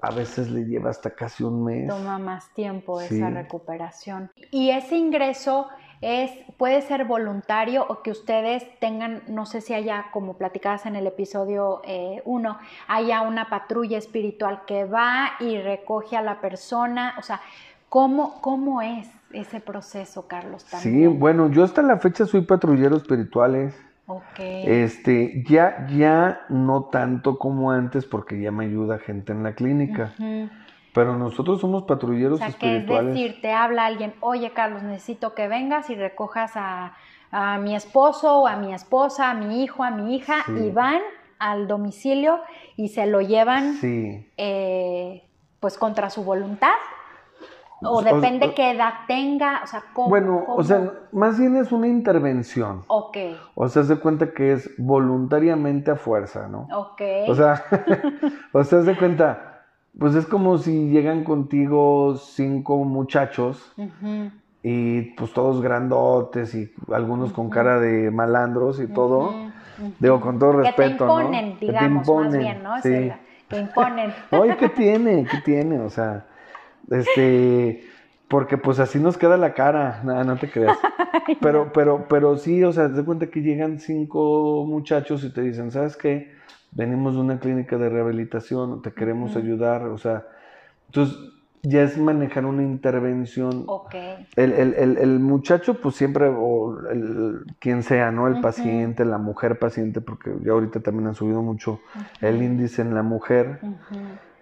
[0.03, 1.87] a veces le lleva hasta casi un mes.
[1.87, 4.29] Toma más tiempo esa recuperación.
[4.51, 5.69] Y ese ingreso
[6.01, 10.97] es, puede ser voluntario o que ustedes tengan, no sé si haya, como platicabas en
[10.97, 11.81] el episodio
[12.25, 17.39] 1, eh, haya una patrulla espiritual que va y recoge a la persona, o sea,
[17.87, 20.65] ¿cómo, cómo es ese proceso, Carlos?
[20.79, 23.73] Sí, bueno, yo hasta la fecha soy patrullero espiritual.
[24.05, 24.63] Okay.
[24.65, 30.13] Este, ya, ya no tanto como antes porque ya me ayuda gente en la clínica.
[30.93, 35.33] Pero nosotros somos patrulleros o sea, Que es decir, te habla alguien, oye Carlos, necesito
[35.33, 36.93] que vengas y recojas a,
[37.61, 41.01] mi esposo o a mi esposa, a mi hijo, a mi hija, y van
[41.39, 42.41] al domicilio
[42.75, 43.79] y se lo llevan
[44.37, 45.23] eh,
[45.59, 46.75] pues contra su voluntad.
[47.85, 50.09] O depende qué edad tenga, o sea, ¿cómo?
[50.09, 52.83] Bueno, o sea, más bien es una intervención.
[52.87, 53.17] Ok.
[53.55, 56.67] O sea, se cuenta que es voluntariamente a fuerza, ¿no?
[56.73, 57.01] Ok.
[57.27, 57.63] O sea,
[58.53, 59.65] o sea, se cuenta,
[59.97, 63.73] pues es como si llegan contigo cinco muchachos
[64.61, 69.33] y pues todos grandotes y algunos con cara de malandros y todo.
[69.99, 71.59] Digo, con todo respeto, que te imponen, ¿no?
[71.59, 72.81] digamos, más bien, ¿no?
[72.81, 73.11] Sí.
[73.49, 74.13] que imponen.
[74.31, 75.25] Oye, ¿qué tiene?
[75.29, 75.79] ¿Qué tiene?
[75.79, 76.25] O sea,
[76.89, 77.83] este,
[78.27, 80.77] porque pues así nos queda la cara, nada, no te creas.
[81.41, 85.71] Pero, pero, pero sí, o sea, te cuenta que llegan cinco muchachos y te dicen,
[85.71, 86.33] ¿sabes qué?
[86.75, 90.25] venimos de una clínica de rehabilitación, te queremos ayudar, o sea,
[90.87, 91.17] entonces
[91.61, 93.63] ya es manejar una intervención.
[93.67, 93.95] Ok.
[94.35, 98.27] El, el, el, muchacho, pues siempre, o el, quien sea, ¿no?
[98.27, 101.79] El paciente, la mujer paciente, porque ya ahorita también han subido mucho
[102.19, 103.61] el índice en la mujer.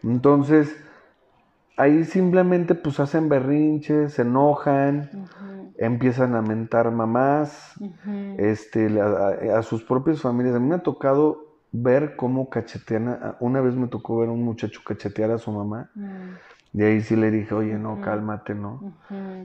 [0.03, 0.75] Entonces,
[1.81, 5.09] ahí simplemente pues hacen berrinches, se enojan,
[5.77, 7.73] empiezan a mentar mamás,
[8.37, 10.55] este, a, a, sus propias familias.
[10.55, 13.35] A mí me ha tocado ver cómo cachetean.
[13.39, 15.89] una vez me tocó ver a un muchacho cachetear a su mamá.
[15.95, 16.33] Mm.
[16.73, 18.93] Y ahí sí le dije, oye, no, cálmate, ¿no?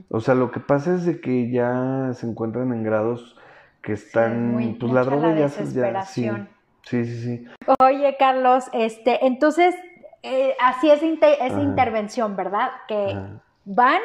[0.09, 3.35] O sea, lo que pasa es de que ya se encuentran en grados
[3.81, 6.29] que están, pues la droga ya, ya sí,
[6.83, 7.47] sí, sí, sí.
[7.81, 9.75] Oye, Carlos, este, entonces,
[10.27, 12.69] eh, así es esa intervención, ¿verdad?
[12.87, 13.17] Que
[13.65, 14.01] van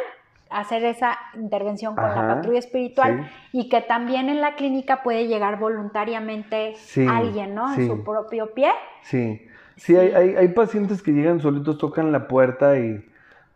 [0.53, 5.59] hacer esa intervención con la patrulla espiritual y que también en la clínica puede llegar
[5.59, 6.75] voluntariamente
[7.09, 7.73] alguien, ¿no?
[7.75, 8.71] En su propio pie.
[9.03, 13.05] Sí, sí, Hay, hay, hay, pacientes que llegan solitos, tocan la puerta y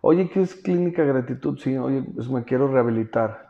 [0.08, 1.58] Oye, ¿qué es clínica gratitud?
[1.58, 3.44] Sí, oye, pues me quiero rehabilitar.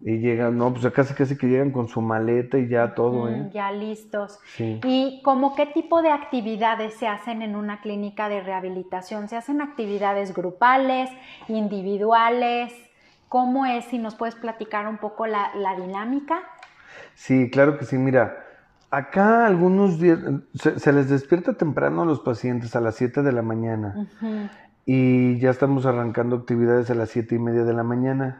[0.00, 3.48] Y llegan, no, pues casi casi que llegan con su maleta y ya todo, ¿eh?
[3.52, 4.40] Ya listos.
[4.58, 9.28] ¿Y como qué tipo de actividades se hacen en una clínica de rehabilitación?
[9.28, 11.10] ¿Se hacen actividades grupales,
[11.46, 12.72] individuales?
[13.28, 13.84] ¿Cómo es?
[13.84, 16.40] Si nos puedes platicar un poco la, dinámica.
[17.14, 17.98] Sí, claro que sí.
[17.98, 18.36] Mira,
[18.90, 20.18] acá algunos días
[20.54, 24.08] se, les despierta temprano a los pacientes a las 7 de la mañana
[24.90, 28.38] y ya estamos arrancando actividades a las siete y media de la mañana.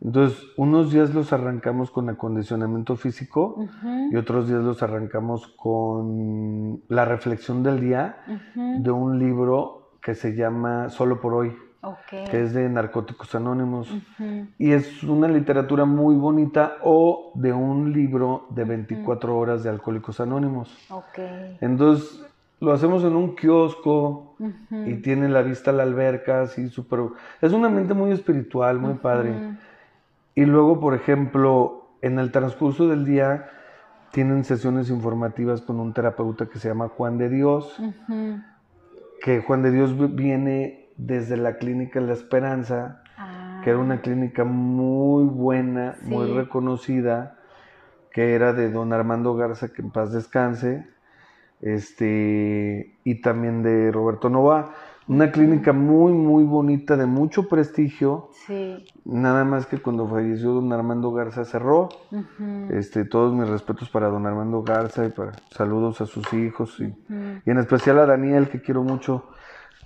[0.00, 3.62] Entonces, unos días los arrancamos con acondicionamiento físico
[4.10, 8.16] y otros días los arrancamos con la reflexión del día
[8.54, 11.54] de un libro que se llama Solo por hoy.
[12.30, 13.94] que es de Narcóticos Anónimos.
[14.58, 20.20] Y es una literatura muy bonita o de un libro de 24 horas de Alcohólicos
[20.20, 20.74] Anónimos.
[21.60, 22.24] Entonces,
[22.60, 24.36] lo hacemos en un kiosco
[24.70, 27.00] y tiene la vista a la alberca, así súper...
[27.40, 29.34] Es un ambiente muy espiritual, muy padre.
[30.34, 33.48] Y luego, por ejemplo, en el transcurso del día
[34.12, 37.78] tienen sesiones informativas con un terapeuta que se llama Juan de Dios,
[39.20, 43.02] que Juan de Dios viene desde la clínica La Esperanza,
[43.62, 44.00] que era una ah.
[44.00, 47.38] clínica muy buena, muy reconocida,
[48.12, 50.86] que era de don Armando Garza, que en paz descanse
[51.60, 54.72] este, y también de Roberto Nova.
[55.08, 58.30] Una clínica muy, muy bonita, de mucho prestigio.
[58.46, 58.84] Sí.
[59.04, 61.88] Nada más que cuando falleció don Armando Garza cerró.
[62.70, 66.84] este, todos mis respetos para don Armando Garza y para saludos a sus hijos y,
[66.84, 69.26] y en especial a Daniel, que quiero mucho.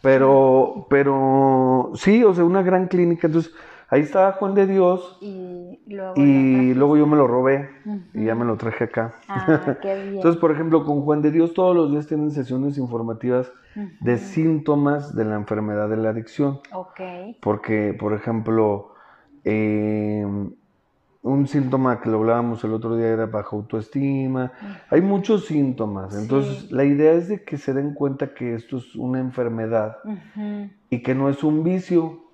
[0.02, 3.26] Pero, pero sí, o sea, una gran clínica.
[3.26, 3.52] Entonces,
[3.90, 5.18] Ahí estaba Juan de Dios.
[5.20, 7.70] Y luego, yo me lo robé
[8.14, 9.16] y ya me lo traje acá.
[9.28, 10.14] Ah, qué bien.
[10.14, 13.52] Entonces, por ejemplo, con Juan de Dios todos los días tienen sesiones informativas
[14.00, 16.60] de síntomas de la enfermedad de la adicción.
[16.72, 17.00] Ok.
[17.40, 18.94] Porque, por ejemplo,
[19.44, 20.24] eh,
[21.22, 24.52] un síntoma que lo hablábamos el otro día era baja autoestima.
[24.88, 26.16] Hay muchos síntomas.
[26.16, 29.98] Entonces, la idea es de que se den cuenta que esto es una enfermedad
[30.88, 32.24] y que no es un vicio.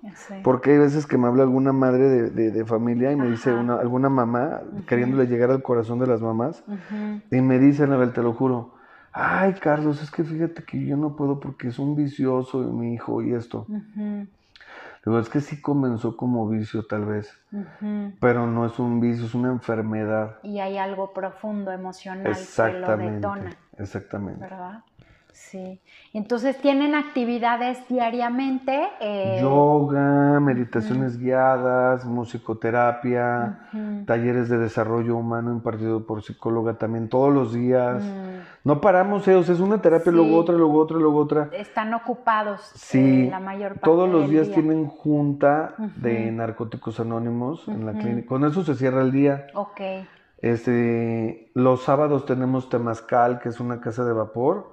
[0.41, 4.09] Porque hay veces que me habla alguna madre de, familia y me dice una, alguna
[4.09, 6.63] mamá, queriéndole llegar al corazón de las mamás,
[7.29, 8.75] y me dice, Anabel, te lo juro,
[9.11, 13.21] ay Carlos, es que fíjate que yo no puedo porque es un vicioso mi hijo
[13.21, 13.67] y esto.
[15.07, 17.31] Digo, es que sí comenzó como vicio tal vez,
[18.19, 20.35] pero no es un vicio, es una enfermedad.
[20.43, 23.55] Y hay algo profundo, emocional, que lo detona.
[23.77, 24.41] Exactamente.
[24.41, 24.83] ¿Verdad?
[25.37, 25.79] Sí.
[26.13, 28.89] Entonces tienen actividades diariamente.
[28.99, 33.69] Eh, Yoga, meditaciones guiadas, musicoterapia,
[34.05, 38.03] talleres de desarrollo humano impartido por psicóloga también todos los días.
[38.63, 41.49] No paramos, ellos, es una terapia, luego otra, luego otra, luego otra.
[41.53, 47.67] Están ocupados sí, eh, la mayor parte Todos los días tienen junta de narcóticos anónimos
[47.67, 48.27] en la clínica.
[48.27, 49.47] Con eso se cierra el día.
[49.53, 49.81] Ok.
[50.39, 54.69] Este, los sábados tenemos temazcal, que es una casa de vapor,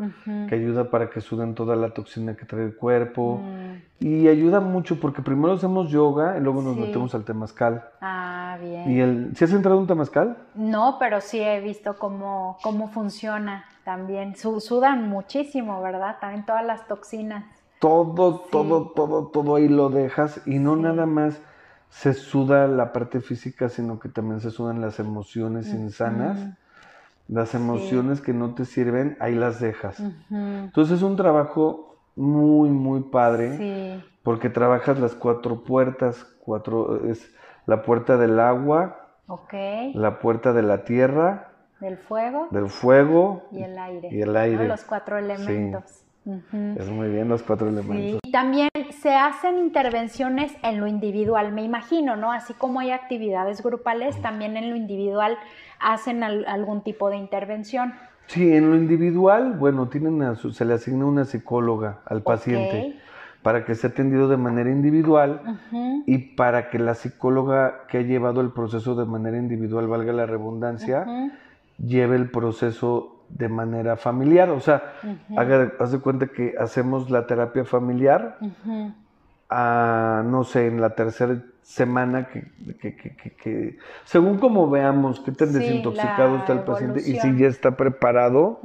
[0.48, 3.40] que ayuda para que sudan toda la toxina que trae el cuerpo.
[3.42, 4.04] Mm.
[4.04, 7.82] Y ayuda mucho porque primero hacemos yoga y luego nos metemos al temazcal.
[8.02, 8.90] Ah, bien.
[8.90, 10.36] ¿Y el, ¿Sí has entrado en un temazcal?
[10.54, 14.36] No, pero sí he visto cómo, cómo funciona también.
[14.36, 16.16] Sudan muchísimo, ¿verdad?
[16.20, 17.44] También todas las toxinas.
[17.78, 21.40] Todo, todo, todo, todo ahí lo dejas y no nada más
[21.94, 26.38] se suda la parte física, sino que también se sudan las emociones insanas.
[27.28, 30.02] Las emociones que no te sirven, ahí las dejas.
[30.28, 37.32] Entonces es un trabajo muy, muy padre, porque trabajas las cuatro puertas, cuatro, es
[37.64, 39.14] la puerta del agua,
[39.94, 44.08] la puerta de la tierra, del fuego, del fuego y el aire.
[44.10, 44.66] Y el aire.
[44.66, 46.03] Los cuatro elementos.
[46.26, 48.20] Es muy bien los cuatro elementos.
[48.24, 48.70] Y también
[49.02, 52.32] se hacen intervenciones en lo individual, me imagino, ¿no?
[52.32, 55.36] Así como hay actividades grupales, también en lo individual
[55.80, 57.92] hacen algún tipo de intervención.
[58.26, 62.98] Sí, en lo individual, bueno, tienen se le asigna una psicóloga al paciente
[63.42, 65.60] para que sea atendido de manera individual
[66.06, 70.24] y para que la psicóloga que ha llevado el proceso de manera individual, valga la
[70.24, 71.04] redundancia,
[71.76, 74.50] lleve el proceso de manera familiar.
[74.50, 74.94] O sea,
[75.78, 78.38] haz de cuenta que hacemos la terapia familiar,
[79.50, 82.96] a, no sé, en la tercera semana, que,
[83.36, 88.60] que, según como veamos qué tan desintoxicado está el paciente y si ya está preparado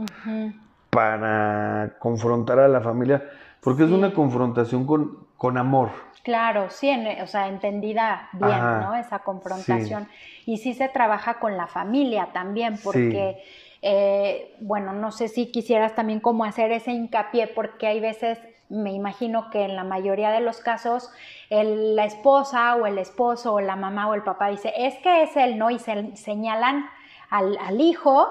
[0.89, 3.24] para confrontar a la familia,
[3.62, 5.89] porque es una confrontación con, con amor.
[6.24, 6.91] Claro, sí,
[7.24, 8.95] o sea, entendida bien, ¿no?
[8.95, 10.08] Esa confrontación.
[10.45, 13.41] Y sí se trabaja con la familia también, porque
[13.82, 18.38] eh, bueno, no sé si quisieras también como hacer ese hincapié porque hay veces,
[18.68, 21.10] me imagino que en la mayoría de los casos,
[21.50, 25.36] la esposa o el esposo o la mamá o el papá dice, es que es
[25.38, 25.70] él, ¿no?
[25.70, 26.89] Y se señalan
[27.30, 28.28] al, hijo,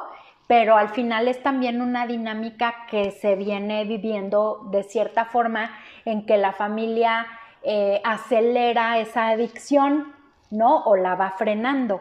[0.46, 5.70] pero al final es también una dinámica que se viene viviendo de cierta forma
[6.04, 7.26] en que la familia
[7.62, 10.12] eh, acelera esa adicción,
[10.50, 10.82] ¿no?
[10.84, 12.00] O la va frenando.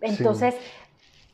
[0.00, 0.54] Entonces,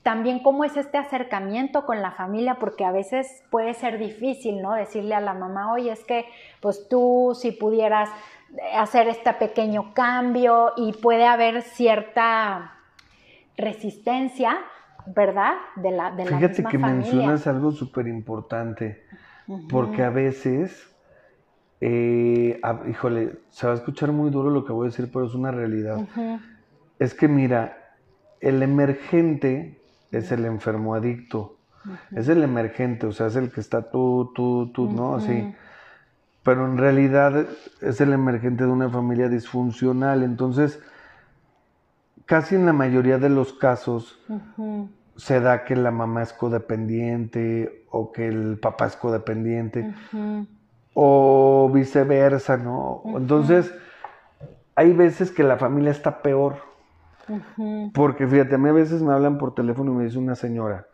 [0.05, 4.75] también cómo es este acercamiento con la familia, porque a veces puede ser difícil, ¿no?
[4.75, 6.27] Decirle a la mamá, oye, es que
[6.61, 8.11] pues tú si pudieras
[8.77, 12.75] hacer este pequeño cambio y puede haber cierta
[13.57, 14.59] resistencia,
[15.07, 15.55] ¿verdad?
[15.77, 19.03] De la, de la Fíjate que mencionas algo súper importante,
[19.71, 20.95] porque a veces,
[21.81, 25.35] eh, híjole, se va a escuchar muy duro lo que voy a decir, pero es
[25.35, 25.97] una realidad.
[26.99, 27.79] Es que mira,
[28.43, 29.81] el emergente
[30.17, 31.57] es el enfermo adicto,
[32.13, 35.17] es el emergente, o sea, es el que está tú, tú, tú, ¿no?
[35.17, 35.55] Así.
[36.43, 37.47] Pero en realidad
[37.81, 40.81] es el emergente de una familia disfuncional, entonces
[42.27, 44.19] casi en la mayoría de los casos
[45.17, 49.95] se da que la mamá es codependiente o que el papá es codependiente
[50.95, 53.03] o viceversa, ¿no?
[53.17, 53.73] Entonces
[54.75, 56.74] hay veces que la familia está peor
[57.93, 60.87] porque fíjate, a mí a veces me hablan por teléfono y me dice una señora,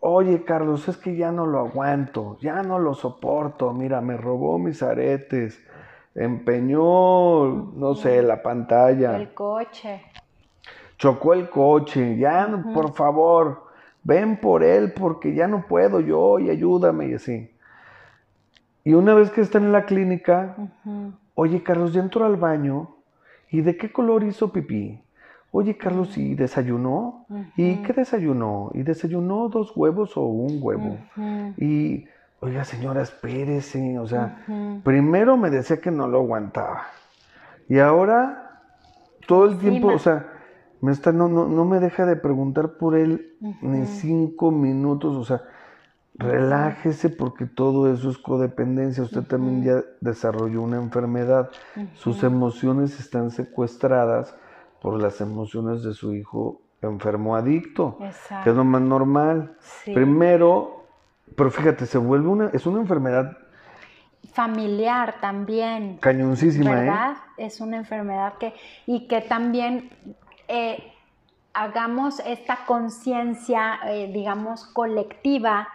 [0.00, 4.58] oye Carlos, es que ya no lo aguanto, ya no lo soporto, mira, me robó
[4.58, 5.62] mis aretes,
[6.14, 9.16] empeñó, no sé, la pantalla.
[9.16, 10.02] El coche.
[10.98, 13.64] Chocó el coche, ya, por favor,
[14.04, 17.50] ven por él porque ya no puedo yo y ayúdame y así.
[18.84, 20.56] Y una vez que está en la clínica,
[21.34, 22.96] oye Carlos, ya entró al baño
[23.50, 25.00] y de qué color hizo pipí.
[25.54, 27.26] Oye, Carlos, ¿y desayunó?
[27.56, 28.70] ¿Y qué desayunó?
[28.72, 30.96] ¿Y desayunó dos huevos o un huevo?
[31.58, 32.06] Y,
[32.40, 33.98] oiga, señora, espérese.
[33.98, 34.46] O sea,
[34.82, 36.84] primero me decía que no lo aguantaba.
[37.68, 38.62] Y ahora,
[39.26, 40.26] todo el tiempo, o sea,
[40.80, 45.14] me está, no, no, no me deja de preguntar por él ni cinco minutos.
[45.14, 45.42] O sea,
[46.14, 49.04] relájese porque todo eso es codependencia.
[49.04, 51.50] Usted también ya desarrolló una enfermedad.
[51.92, 54.34] Sus emociones están secuestradas
[54.82, 57.96] por las emociones de su hijo enfermo adicto,
[58.42, 59.56] que es lo más normal.
[59.84, 60.84] Primero,
[61.36, 63.38] pero fíjate, se vuelve una, es una enfermedad
[64.32, 65.98] familiar también.
[65.98, 66.74] Cañoncísima, ¿eh?
[66.74, 67.16] ¿Verdad?
[67.36, 68.54] Es una enfermedad que,
[68.86, 69.90] y que también
[70.48, 70.92] eh,
[71.54, 75.68] hagamos esta conciencia, eh, digamos, colectiva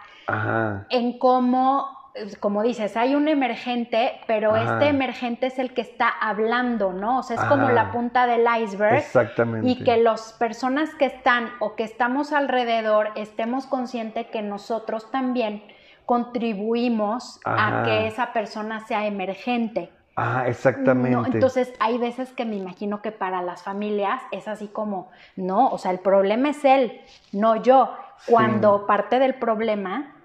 [0.90, 1.97] en cómo
[2.40, 7.18] como dices, hay un emergente, pero este emergente es el que está hablando, ¿no?
[7.18, 8.96] O sea, es como la punta del iceberg.
[8.96, 9.68] Exactamente.
[9.68, 15.62] Y que las personas que están o que estamos alrededor estemos conscientes que nosotros también
[16.06, 19.92] contribuimos a que esa persona sea emergente.
[20.16, 21.30] Ah, exactamente.
[21.34, 25.78] entonces, hay veces que me imagino que para las familias es así como, no, o
[25.78, 27.00] sea, el problema es él,
[27.30, 27.94] no yo.
[28.26, 30.16] Cuando parte del problema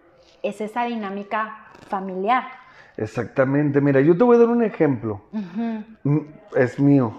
[0.41, 2.43] es esa dinámica familiar.
[2.97, 3.81] Exactamente.
[3.81, 5.21] Mira, yo te voy a dar un ejemplo.
[6.03, 6.17] Mm,
[6.55, 7.13] es mío.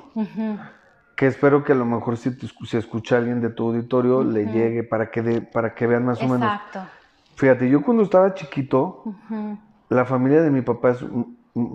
[1.16, 4.82] Que espero que a lo mejor si, si escucha alguien de tu auditorio le llegue
[4.82, 6.42] para que, de, para que vean más o menos.
[6.42, 6.80] Exacto.
[7.36, 9.04] Fíjate, yo cuando estaba chiquito,
[9.88, 11.04] la familia de mi papá es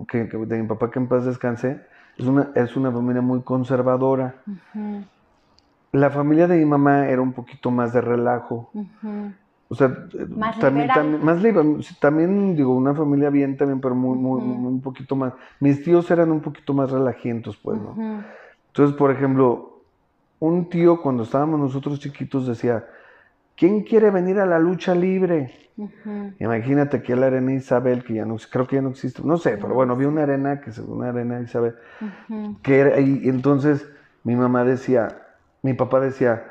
[0.07, 1.81] que, de mi papá que en paz descanse,
[2.17, 4.35] es una, es una familia muy conservadora.
[5.91, 8.71] La familia de mi mamá era un poquito más de relajo.
[9.71, 10.07] O sea,
[10.59, 11.63] también, también, más libre,
[12.01, 15.33] también digo, una familia bien también, pero muy, muy, un poquito más.
[15.59, 18.23] Mis tíos eran un poquito más relajientos, pues, ¿no?
[18.67, 19.83] Entonces, por ejemplo,
[20.39, 22.83] un tío cuando estábamos nosotros chiquitos decía,
[23.55, 25.53] ¿quién quiere venir a la lucha libre?
[26.39, 29.57] Imagínate aquí la arena Isabel, que ya no, creo que ya no existe, no sé,
[29.57, 31.75] pero bueno, vi una arena, que es una arena Isabel,
[32.63, 33.87] que era, y entonces
[34.23, 35.09] mi mamá decía,
[35.61, 36.43] mi papá decía,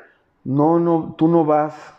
[0.43, 1.98] no, no, tú no vas.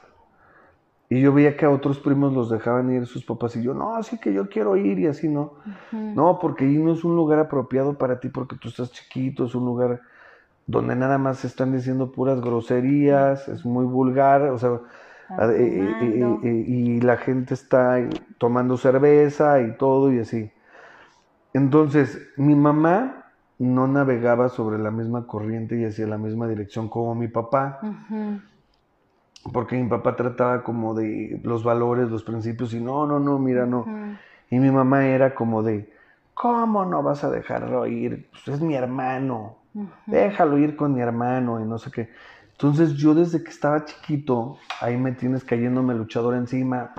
[1.13, 4.01] Y yo veía que a otros primos los dejaban ir sus papás y yo, no,
[4.03, 5.55] sí que yo quiero ir y así, ¿no?
[5.91, 9.55] No, porque ahí no es un lugar apropiado para ti porque tú estás chiquito, es
[9.57, 10.01] un lugar
[10.67, 14.81] donde nada más se están diciendo puras groserías, es muy vulgar, o sea,
[16.45, 18.09] y la gente está
[18.39, 20.53] tomando cerveza y todo y así.
[21.53, 27.17] Entonces, mi mamá no navegaba sobre la misma corriente y hacia la misma dirección como
[27.17, 27.81] mi papá.
[29.53, 33.67] Porque mi papá trataba como de los valores, los principios, y no, no, no, mira,
[33.67, 33.87] no.
[34.51, 35.93] Y mi mamá era como de,
[36.35, 38.29] ¿cómo no vas a dejarlo ir?
[38.31, 39.57] Pues es mi hermano,
[40.07, 42.11] déjalo ir con mi hermano y no sé qué.
[42.53, 46.93] Entonces yo desde que estaba chiquito, ahí me tienes cayéndome el luchador encima,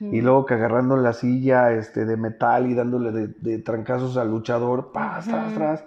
[0.00, 4.92] y luego que agarrando la silla este, de metal y dándole de, trancazos al luchador,
[4.92, 5.84] pa, tras, tras.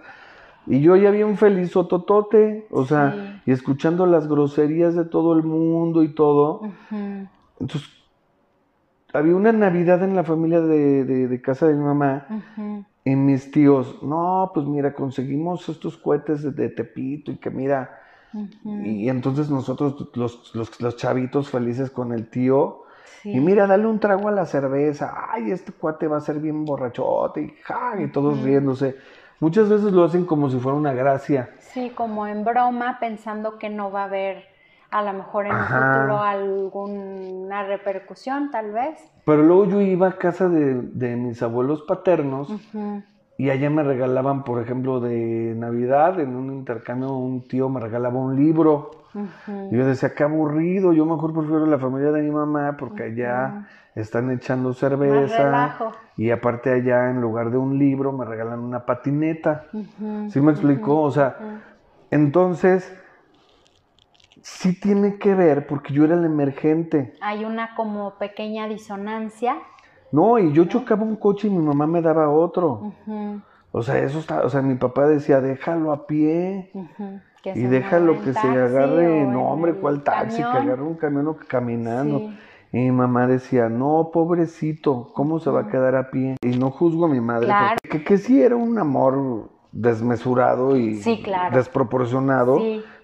[0.67, 5.43] Y yo ya un feliz ototote, o sea, y escuchando las groserías de todo el
[5.43, 6.61] mundo y todo.
[7.59, 7.89] Entonces,
[9.13, 12.27] había una Navidad en la familia de, casa de mi mamá.
[13.03, 17.99] Y mis tíos, no, pues mira, conseguimos estos cohetes de, de Tepito y que mira,
[18.63, 22.83] y entonces nosotros, los, los, chavitos felices con el tío,
[23.23, 26.63] y mira, dale un trago a la cerveza, ay, este cuate va a ser bien
[26.65, 28.95] borrachote, y, ja, y todos riéndose.
[29.39, 31.49] Muchas veces lo hacen como si fuera una gracia.
[31.59, 34.43] Sí, como en broma, pensando que no va a haber
[34.91, 38.99] a lo mejor en el futuro alguna repercusión, tal vez.
[39.25, 42.49] Pero luego yo iba a casa de, de mis abuelos paternos
[43.39, 48.19] y allá me regalaban, por ejemplo, de Navidad, en un intercambio, un tío me regalaba
[48.19, 48.91] un libro.
[49.71, 53.65] Y yo decía, qué aburrido, yo mejor prefiero la familia de mi mamá porque allá
[53.95, 55.77] están echando cerveza.
[56.17, 59.67] Y aparte allá, en lugar de un libro, me regalan una patineta.
[60.27, 61.01] ¿Sí me explicó?
[61.01, 61.37] O sea,
[62.11, 62.93] entonces,
[64.41, 67.15] sí tiene que ver porque yo era el emergente.
[67.21, 69.55] Hay una como pequeña disonancia
[70.11, 72.93] no, y yo chocaba un coche y mi mamá me daba otro.
[73.71, 76.71] O sea, eso está, o sea, mi papá decía, déjalo a pie.
[77.43, 80.37] y déjalo que se agarre, no hombre, ¿cuál taxi?
[80.37, 82.31] Que agarre un camión o caminando.
[82.71, 86.35] Y mi mamá decía, no, pobrecito, ¿cómo se va a quedar a pie?
[86.41, 87.51] Y no juzgo a mi madre,
[87.81, 91.01] porque que, sí era un amor desmesurado y
[91.51, 92.59] desproporcionado,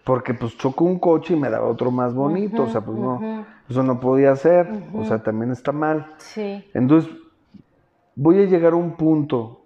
[0.05, 3.45] porque pues chocó un coche y me daba otro más bonito, o sea, pues no
[3.69, 6.13] eso no podía ser, o sea, también está mal.
[6.17, 6.63] Sí.
[6.73, 7.11] Entonces,
[8.15, 9.61] voy a llegar a un punto.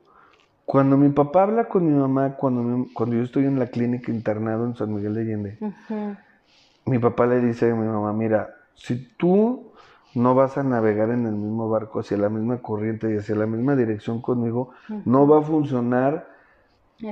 [0.66, 4.66] Cuando mi papá habla con mi mamá, cuando, cuando yo estoy en la clínica internado
[4.66, 5.58] en San Miguel de Allende,
[6.86, 9.74] mi papá le dice a mi mamá, mira, si tú
[10.16, 13.48] no vas a navegar en el mismo barco hacia la misma corriente y hacia la
[13.48, 14.72] misma dirección conmigo,
[15.06, 16.29] no va a funcionar.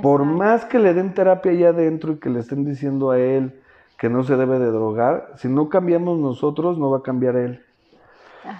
[0.02, 3.60] Por más que le den terapia allá adentro y que le estén diciendo a él,
[3.98, 5.32] que no se debe de drogar.
[5.36, 7.64] Si no cambiamos nosotros, no va a cambiar él.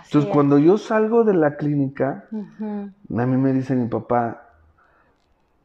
[0.05, 4.49] Entonces, cuando yo salgo de la clínica, a mí me dice mi papá,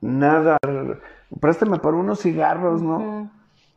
[0.01, 0.57] nada,
[1.39, 3.31] préstame para unos cigarros, ¿no?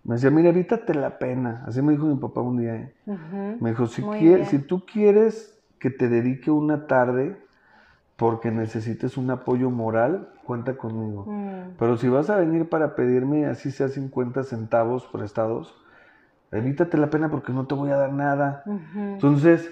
[0.05, 1.65] Me decía, mira, evítate la pena.
[1.67, 2.77] Así me dijo mi papá un día.
[2.77, 2.95] ¿eh?
[3.61, 4.03] Me dijo, si,
[4.45, 7.37] si tú quieres que te dedique una tarde,
[8.17, 11.27] porque necesites un apoyo moral, cuenta conmigo.
[11.27, 11.77] Mm.
[11.79, 15.75] Pero si vas a venir para pedirme así sea 50 centavos prestados,
[16.51, 18.65] evítate la pena porque no te voy a dar nada.
[18.95, 19.71] Entonces,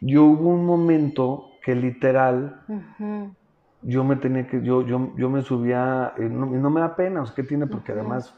[0.00, 2.62] yo hubo un momento que literal
[3.82, 6.96] yo me tenía que, yo, yo, yo me subía, y no, y no me da
[6.96, 7.66] pena, o sea, ¿qué tiene?
[7.66, 8.36] Porque además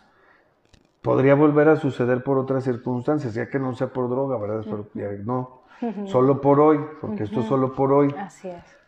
[1.02, 4.62] podría volver a suceder por otras circunstancias, ya que no sea por droga, ¿verdad?
[4.64, 5.62] Pero ya no,
[6.06, 8.14] solo por hoy, porque esto es solo por hoy.
[8.18, 8.78] Así es.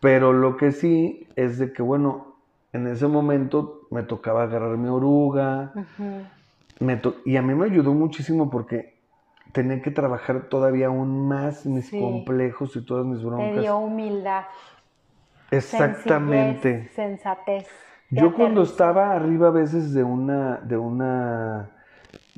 [0.00, 2.36] Pero lo que sí es de que, bueno,
[2.72, 6.24] en ese momento me tocaba agarrar mi oruga, Ujú.
[6.80, 8.98] me to- y a mí me ayudó muchísimo porque
[9.52, 11.98] tenía que trabajar todavía aún más mis Sí.
[11.98, 13.62] complejos y todas mis Te broncas.
[13.62, 14.44] dio humildad.
[15.50, 16.90] Exactamente.
[16.94, 17.66] sensatez.
[18.10, 21.70] Te Yo cuando estaba arriba a veces de una, de una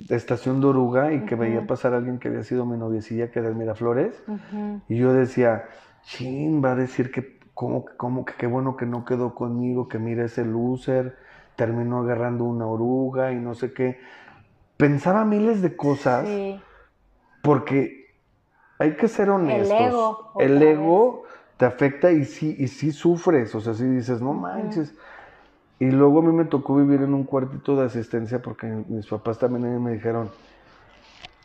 [0.09, 1.67] estación de oruga y que veía Ujú.
[1.67, 4.81] pasar a alguien que había sido mi noviecilla, que era Miraflores, Ujú.
[4.89, 5.65] y yo decía,
[6.03, 9.99] chin, va a decir que cómo, cómo que qué bueno que no quedó conmigo, que
[9.99, 11.19] mira ese loser,
[11.57, 14.01] terminó agarrando una oruga y no sé qué.
[14.79, 16.59] Pensaba miles de cosas Sí.
[17.43, 18.15] porque
[18.79, 19.79] hay que ser honestos.
[19.79, 21.25] ego, El ego
[21.59, 24.95] te afecta y sí, y sí sufres, o sea, sí dices, no manches.
[25.79, 29.39] Y luego a mí me tocó vivir en un cuartito de asistencia porque mis papás
[29.39, 30.31] también me dijeron,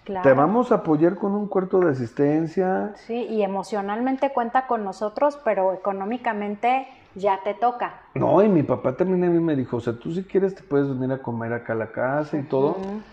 [0.05, 0.23] Claro.
[0.29, 2.93] te vamos a apoyar con un cuarto de asistencia.
[2.95, 8.01] Sí, y emocionalmente cuenta con nosotros, pero económicamente ya te toca.
[8.13, 10.63] No, y mi papá también a mí me dijo, o sea, tú si quieres te
[10.63, 13.03] puedes venir a comer acá a la casa y todo, Ujú,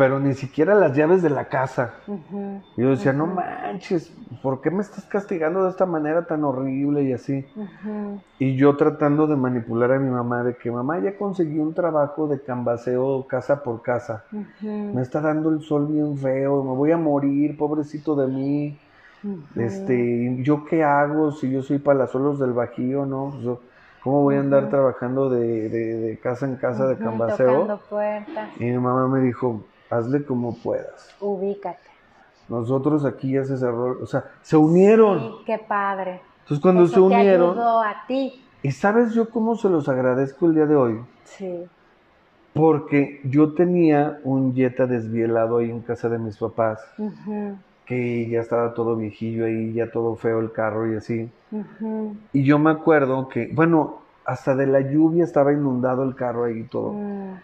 [0.00, 1.94] pero ni siquiera las llaves de la casa.
[2.74, 4.10] Y yo decía, no manches,
[4.42, 7.44] ¿por qué me estás castigando de esta manera tan horrible y así?
[8.38, 12.26] Y yo tratando de manipular a mi mamá de que mamá ya conseguí un trabajo
[12.28, 14.24] de cambaseo casa por casa.
[14.94, 18.78] Me está dando el sol bien feo, me voy a morir, pobrecito de mí.
[19.56, 23.30] Este, ¿yo qué hago si yo soy palazuelos del Bajío, no?
[23.32, 23.60] Pues yo,
[24.02, 27.46] ¿Cómo voy a andar trabajando de, de- de casa en casa de cambaseo?
[27.62, 28.50] Tocando puertas.
[28.58, 31.14] Y mi mamá me dijo, hazle como puedas.
[31.20, 31.78] Ubícate.
[32.48, 35.20] Nosotros aquí ya se cerró, o sea, se unieron.
[35.20, 36.20] Sí, qué padre.
[36.42, 38.44] Entonces cuando Eso se te unieron, ayudó a ti.
[38.62, 41.68] y sabes yo cómo se los agradezco el día de hoy, Sí.
[42.52, 48.40] porque yo tenía un Jetta desvielado ahí en casa de mis papás, Ujú, que ya
[48.40, 51.30] estaba todo viejillo ahí, ya todo feo el carro y así.
[51.52, 56.44] ujú, Y yo me acuerdo que, bueno, hasta de la lluvia estaba inundado el carro
[56.44, 56.92] ahí y todo.
[56.92, 57.34] mm.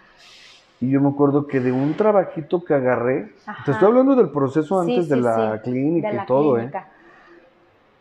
[0.81, 3.65] Y yo me acuerdo que de un trabajito que agarré, Ajá.
[3.65, 6.27] te estoy hablando del proceso Sí, antes de sí, la sí, clínica de la y
[6.27, 6.63] todo, ¿eh?
[6.63, 6.89] clínica.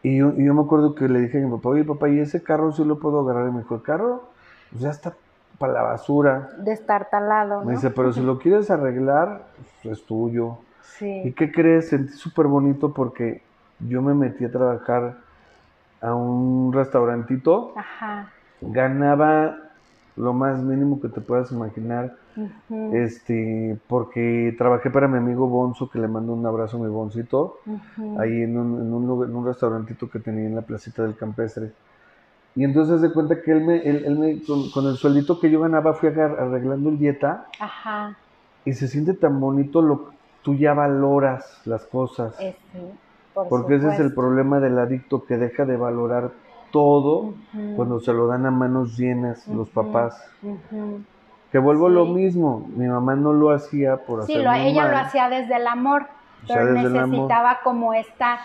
[0.04, 2.20] Y yo, y yo me acuerdo que le dije a mi papá, oye papá, ¿y
[2.20, 3.50] ese carro sí lo puedo agarrar?
[3.50, 4.30] Y me dijo, el carro
[4.70, 5.18] pues ya está
[5.58, 6.50] para la basura.
[6.64, 7.66] Destartalado, ¿no?
[7.66, 10.60] Me dice, pero si lo quieres arreglar, pues es tuyo.
[11.24, 11.34] ¿Y Sí.
[11.34, 11.90] qué crees?
[11.90, 13.42] Sentí súper bonito porque
[13.80, 15.18] yo me metí a trabajar
[16.02, 18.32] a un restaurantito, Ajá.
[18.62, 19.58] ganaba
[20.16, 22.12] lo más mínimo que te puedas imaginar,
[22.94, 27.56] este, porque trabajé para mi amigo Bonzo, que le mando un abrazo a mi Boncito,
[27.66, 28.20] ujú.
[28.20, 31.16] ahí en un, en un, lugar- en un restaurantito que tenía en la placita del
[31.16, 31.74] campestre.
[32.56, 35.52] Y entonces se cuenta que él me, él, él me con, con el sueldito que
[35.52, 38.18] yo ganaba, fui arreglando el dieta Ajá.
[38.66, 40.12] y se siente tan bonito lo
[40.44, 42.36] tú ya valoras las cosas.
[42.38, 42.54] Sí,
[43.34, 46.32] por Porque ese es el problema del adicto que deja de valorar
[46.76, 47.34] todo
[47.78, 50.22] cuando se lo dan a manos llenas los papás.
[51.52, 52.12] Que vuelvo lo Sí.
[52.12, 55.68] mismo, mi mamá no lo hacía por Sí, hacer lo- ella lo hacía desde el
[55.68, 56.08] amor,
[56.44, 56.92] O sea, pero amor.
[56.92, 58.40] necesitaba como esta,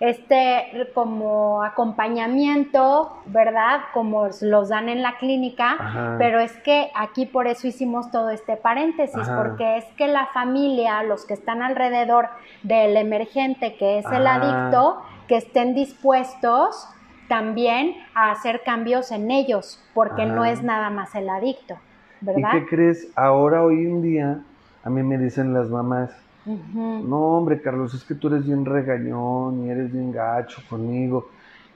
[0.00, 3.80] este como acompañamiento, ¿verdad?
[3.94, 6.16] Como los dan en la clínica, Ajá.
[6.18, 9.36] pero es que aquí por eso hicimos todo este paréntesis, Ajá.
[9.36, 12.28] porque es que la familia, los que están alrededor
[12.64, 16.88] del emergente, que es el adicto, que estén dispuestos
[17.28, 21.76] también a hacer cambios en ellos, porque no es nada más el adicto,
[22.22, 22.50] ¿Y ¿verdad?
[22.50, 23.08] qué crees?
[23.16, 24.44] Ahora, hoy en día,
[24.84, 26.10] a mí me dicen las mamás,
[26.46, 31.28] no hombre, Carlos, es que tú eres bien regañón y eres bien gacho conmigo.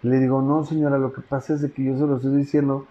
[0.02, 2.86] Le digo, no, señora, lo que pasa es de que yo se lo estoy diciendo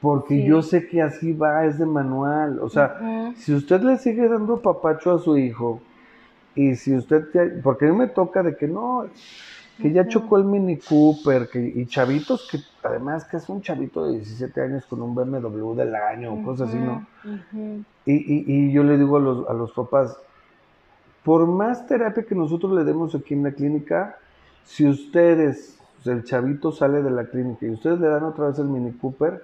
[0.00, 0.44] porque Sí.
[0.44, 2.58] yo sé que así va, es de manual.
[2.60, 5.80] O sea, si usted le sigue dando papacho a su hijo
[6.54, 7.24] y si usted,
[7.62, 9.06] porque a mí me toca de que no,
[9.80, 14.06] que ya chocó el Mini Cooper, que, y chavitos que además que es un chavito
[14.06, 17.06] de 17 años con un BMW del año o cosas así, ¿no?
[18.04, 20.16] Y, y, y yo le digo a los, a los papás,
[21.24, 24.16] por más terapia que nosotros le demos aquí en la clínica,
[24.64, 28.66] si ustedes, el chavito sale de la clínica y ustedes le dan otra vez el
[28.66, 29.42] Mini Cooper,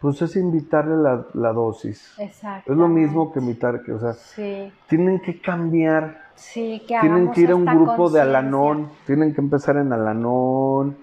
[0.00, 2.12] pues es invitarle la, la dosis.
[2.18, 2.72] Exacto.
[2.72, 7.30] Es lo mismo que invitar, que, o sea, Sí, tienen que cambiar, sí, que tienen
[7.30, 8.20] que ir a un grupo de.
[8.20, 10.98] Alanón, tienen que empezar en Alanón,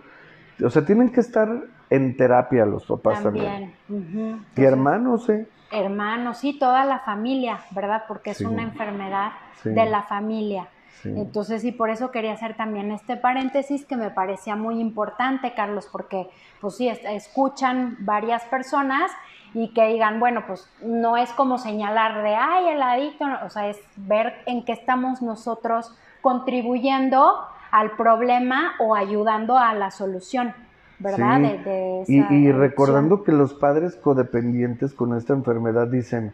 [0.64, 1.50] o sea, tienen que estar
[1.90, 3.74] en terapia los papás también.
[3.90, 4.40] Ujú.
[4.56, 5.48] Y hermanos, ¿eh?
[5.72, 8.04] Hermanos, sí, toda la familia, ¿verdad?
[8.08, 8.46] Porque es Sí.
[8.46, 9.32] una enfermedad
[9.62, 9.70] Sí.
[9.70, 10.68] de la familia.
[11.02, 11.14] Sí.
[11.16, 15.88] Entonces, y por eso quería hacer también este paréntesis que me parecía muy importante, Carlos,
[15.92, 16.30] porque
[16.62, 19.10] pues sí, es- escuchan varias personas
[19.54, 23.50] y que digan, bueno, pues no es como señalar de, ay, el adicto, no", o
[23.50, 27.34] sea, es ver en qué estamos nosotros contribuyendo
[27.72, 30.54] al problema o ayudando a la solución,
[31.00, 31.38] ¿verdad?
[31.38, 31.42] Sí.
[31.44, 36.34] De, de esa Y, y recordando que los padres codependientes con esta enfermedad dicen,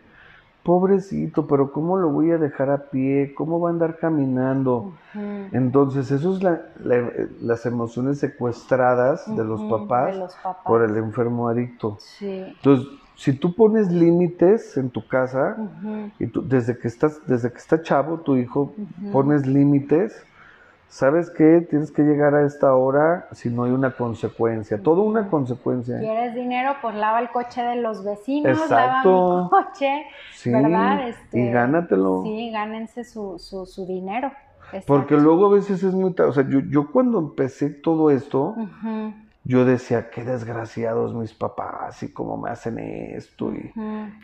[0.65, 3.33] pobrecito, pero ¿cómo lo voy a dejar a pie?
[3.35, 4.93] ¿Cómo va a andar caminando?
[5.53, 7.09] Entonces, eso es la- la-
[7.41, 10.63] las emociones secuestradas de los papás de los papás.
[10.65, 11.97] por el enfermo adicto.
[12.01, 12.43] Sí.
[12.57, 15.55] Entonces, si tú pones límites en tu casa,
[16.19, 18.73] y tú, desde que estás, desde que está chavo, tu hijo,
[19.13, 20.25] pones límites,
[20.89, 21.65] ¿sabes qué?
[21.69, 24.81] Tienes que llegar a esta hora si no hay una consecuencia.
[24.81, 25.99] Todo una consecuencia.
[25.99, 26.75] ¿Quieres dinero?
[26.81, 29.09] Pues lava el coche de los vecinos, Exacto.
[29.09, 31.09] lava mi coche, Sí, ¿verdad?
[31.09, 32.21] Este, y gánatelo.
[32.23, 34.31] Sí, gánense su, su, su dinero.
[34.87, 36.13] Porque luego a veces es muy...
[36.13, 39.13] ta- O sea, yo, yo cuando empecé todo esto, Ujú,
[39.45, 43.73] yo decía, qué desgraciados mis papás y cómo me hacen esto y,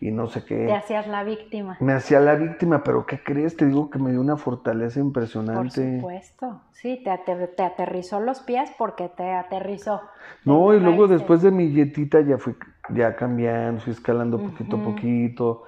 [0.01, 0.71] y no sé Te qué.
[0.73, 1.77] hacías la víctima.
[1.79, 3.57] Me hacía la víctima, pero ¿qué crees?
[3.57, 5.71] Te digo que me dio una fortaleza Por impresionante.
[5.71, 6.61] supuesto.
[6.71, 10.01] Sí, te, ater- te aterrizó los pies porque te aterrizó.
[10.45, 12.55] No, Te y luego después de mi yetita ya fui
[12.89, 15.63] ya cambiando, fui escalando poquito a poquito.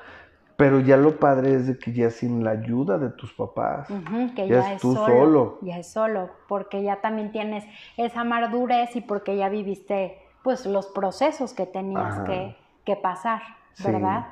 [0.64, 3.88] Pero ya lo padre es de que ya sin la ayuda de tus papás.
[4.34, 5.57] Que Ya ya, es es tú solo, solo.
[5.61, 7.66] Ya es solo, porque ya también tienes
[7.97, 12.55] esa madurez y porque ya viviste pues los procesos que tenías que,
[12.86, 13.41] que pasar,
[13.74, 13.84] Sí.
[13.91, 14.28] ¿verdad?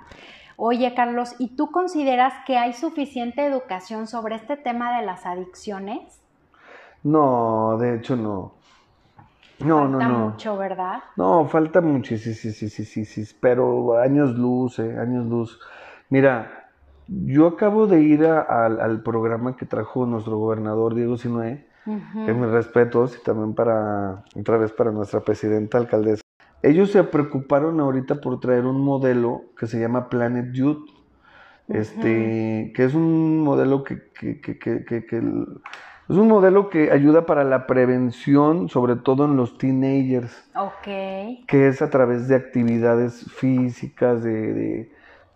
[0.55, 6.21] Oye, Carlos, ¿y tú consideras que hay suficiente educación sobre este tema de las adicciones?
[7.03, 8.53] No, de hecho no.
[9.59, 10.19] No, no, Falta no.
[10.19, 11.03] mucho, ¿verdad?
[11.15, 15.59] No, falta mucho, sí, sí, sí, sí, sí, sí, pero años luz, eh, años luz.
[16.11, 16.67] Mira,
[17.07, 22.25] yo acabo de ir a- al, al programa que trajo nuestro gobernador Diego Sinué, Ujú,
[22.25, 26.21] que mis respetos, y también para, otra vez para nuestra presidenta alcaldesa.
[26.61, 30.85] Ellos se preocuparon ahorita por traer un modelo que se llama Planet Youth,
[31.69, 35.45] este, que es un modelo que, que, que, que, que- que el-
[36.09, 40.51] es un modelo que ayuda para la prevención, sobre todo en los teenagers.
[40.55, 44.91] Ok, que es a través de actividades físicas, de, de-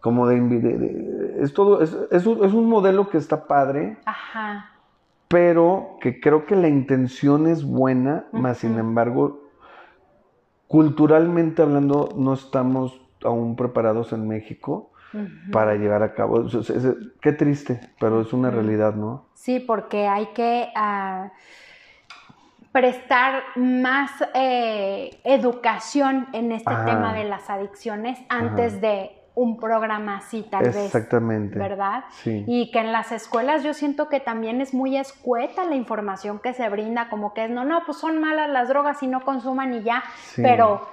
[0.05, 3.97] como de, de- de- es todo, es, es un, es un modelo que está padre,
[4.05, 4.69] ajá,
[5.27, 9.49] pero que creo que la intención es buena, más sin embargo,
[10.67, 14.91] culturalmente hablando, no estamos aún preparados en México
[15.51, 16.45] para llevar a cabo.
[16.45, 16.71] Es-
[17.19, 19.25] qué triste, pero es una realidad, ¿no?
[19.33, 21.31] Sí, porque hay que ah,
[22.71, 26.85] prestar más eh, educación en este Ajá.
[26.85, 28.81] tema de las adicciones antes Ajá.
[28.81, 30.77] de un programa así, tal vez.
[30.77, 31.59] Exactamente.
[31.59, 32.05] ¿Verdad?
[32.23, 32.43] Sí.
[32.47, 36.53] Y que en las escuelas yo siento que también es muy escueta la información que
[36.53, 39.73] se brinda, como que es, no, no, pues son malas las drogas y no consuman
[39.73, 40.41] y ya, Sí.
[40.41, 40.87] pero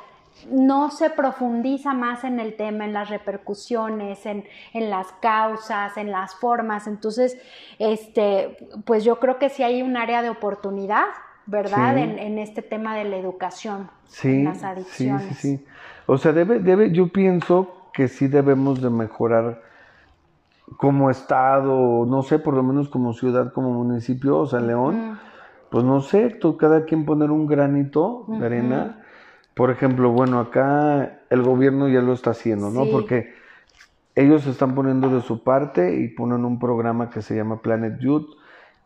[0.51, 6.11] no se profundiza más en el tema, en las repercusiones, en, en las causas, en
[6.11, 6.87] las formas.
[6.87, 7.39] Entonces,
[7.79, 11.05] este, pues yo creo que sí hay un área de oportunidad,
[11.47, 11.95] ¿verdad?
[11.97, 12.01] Sí.
[12.03, 15.37] En, en este tema de la educación, Sí, en las sí, adicciones.
[15.39, 15.65] sí, sí.
[16.07, 19.63] O sea, debe, debe, yo pienso que sí debemos de mejorar
[20.79, 25.19] como estado, no sé, por lo menos como ciudad, como municipio, o sea, León,
[25.71, 28.99] pues no sé, tú, cada quien poner un granito de arena.
[29.55, 32.87] Por ejemplo, bueno, acá el gobierno ya lo está haciendo, ¿no?
[32.91, 33.35] Porque
[34.15, 38.27] ellos están poniendo de su parte y ponen un programa que se llama Planet Youth.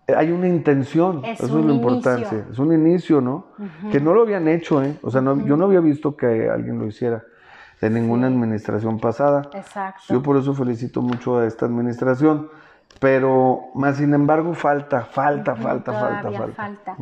[0.08, 2.44] Eh, Hay una intención, Es eso un es lo importante.
[2.50, 3.46] Es un inicio, ¿no?
[3.90, 4.98] Que no lo habían hecho, ¿eh?
[5.02, 7.22] O sea, no- yo no había visto que alguien lo hiciera
[7.80, 8.34] de ninguna Sí.
[8.34, 9.48] administración pasada.
[9.54, 10.02] Exacto.
[10.08, 12.48] Yo por eso felicito mucho a esta administración.
[12.98, 16.96] Pero, más sin embargo, falta, falta, falta, falta, falta.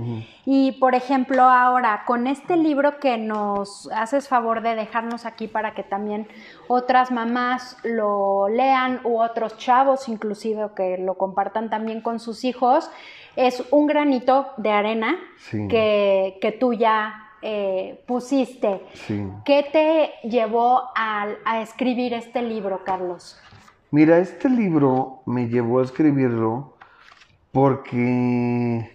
[0.44, 5.72] Y por ejemplo, ahora con este libro que nos haces favor de dejarnos aquí para
[5.74, 6.26] que también
[6.66, 12.90] otras mamás lo lean u otros chavos inclusive que lo compartan también con sus hijos,
[13.36, 15.68] es un granito de arena Sí.
[15.68, 18.80] que, que tú ya eh, pusiste.
[18.94, 19.22] Sí.
[19.44, 23.38] ¿Qué te llevó a, a escribir este libro, Carlos?
[23.90, 26.74] Mira, este libro me llevó a escribirlo
[27.52, 28.90] porque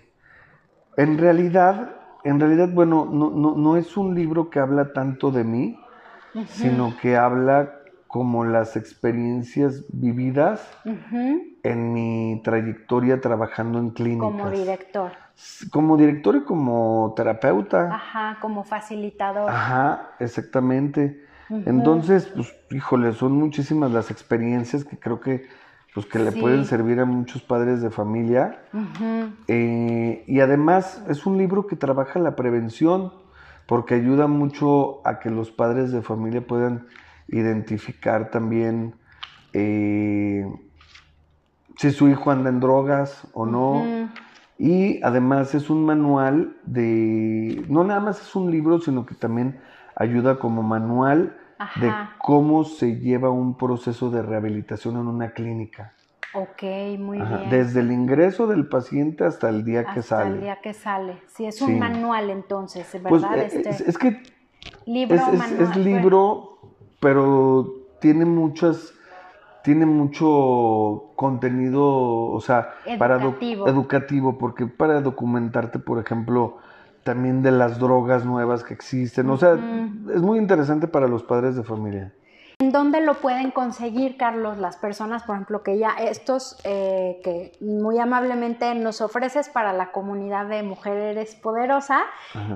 [0.97, 5.43] en realidad, en realidad, bueno, no, no, no es un libro que habla tanto de
[5.43, 5.79] mí,
[6.47, 7.75] sino que habla
[8.07, 10.67] como las experiencias vividas
[11.63, 14.31] en mi trayectoria trabajando en clínicas.
[14.31, 15.11] Como director.
[15.71, 17.93] Como director y como terapeuta.
[17.93, 19.49] Ajá, como facilitador.
[19.49, 21.25] Ajá, exactamente.
[21.49, 25.47] Entonces, pues, híjole, son muchísimas las experiencias que creo que,
[25.93, 28.61] pues, que le pueden servir a muchos padres de familia.
[29.47, 33.13] Eh, y además es un libro que trabaja la prevención,
[33.65, 36.87] porque ayuda mucho a que los padres de familia puedan
[37.27, 38.95] identificar también
[39.53, 40.45] eh,
[41.77, 43.83] si su hijo anda en drogas o no.
[44.59, 49.61] Y además es un manual de, no nada más es un libro, sino que también
[49.95, 51.37] ayuda como manual
[51.77, 55.93] de cómo se lleva un proceso de rehabilitación en una clínica.
[56.33, 56.61] Ok,
[56.99, 57.49] muy bien.
[57.49, 60.23] Desde el ingreso del paciente hasta el día que sale.
[60.23, 61.21] Hasta el día que sale.
[61.27, 63.09] Sí, es un manual entonces, ¿verdad?
[63.09, 64.21] Pues, es, que
[64.85, 65.15] libro,
[65.59, 66.59] es, libro,
[66.99, 68.93] pero tiene muchas
[69.69, 73.65] tiene mucho contenido, o sea, educativo.
[73.65, 76.57] para educativo, porque para documentarte, por ejemplo,
[77.03, 79.59] también de las drogas nuevas que existen, o sea,
[80.11, 82.11] es muy interesante para los padres de familia.
[82.61, 87.53] ¿En dónde lo pueden conseguir, Carlos, las personas, por ejemplo, que ya estos eh, que
[87.61, 92.01] muy amablemente nos ofreces para la comunidad de Mujeres Poderosa,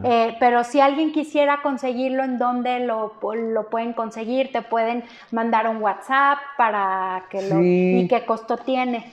[0.04, 4.52] eh, pero si alguien quisiera conseguirlo, ¿en dónde lo, lo, pueden conseguir?
[4.52, 7.62] ¿Te pueden mandar un WhatsApp para que lo...
[7.62, 9.10] ¿Y qué costo tiene?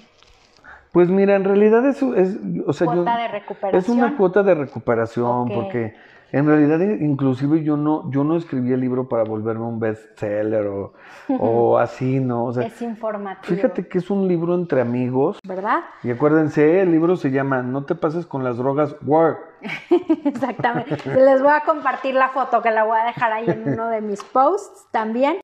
[0.90, 2.36] Pues mira, en realidad es, es
[2.66, 3.80] o sea, cuota de recuperación.
[3.80, 5.94] Es una cuota de recuperación porque
[6.32, 10.92] en realidad, inclusive yo no, yo no escribí el libro para volverme un bestseller o,
[11.38, 12.50] o así, ¿no?
[12.50, 13.54] es informativo.
[13.54, 15.38] Fíjate que es un libro entre amigos.
[15.44, 15.80] ¿Verdad?
[16.02, 19.38] Y acuérdense, el libro se llama No te pases con las drogas, War.
[20.24, 20.96] Exactamente.
[21.14, 24.00] Les voy a compartir la foto que la voy a dejar ahí en uno de
[24.00, 25.40] mis posts también.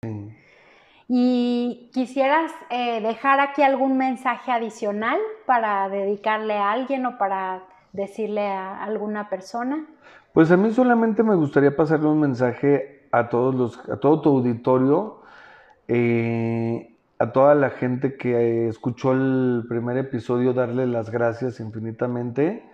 [1.09, 7.63] Y quisieras eh, dejar aquí algún mensaje adicional para dedicarle a alguien o para
[7.93, 9.87] decirle a alguna persona.
[10.37, 14.29] Pues a mí solamente me gustaría pasarle un mensaje a todos los, a todo tu
[14.37, 15.23] auditorio,
[15.89, 22.69] eh, a toda la gente que escuchó el primer episodio, darle las gracias infinitamente.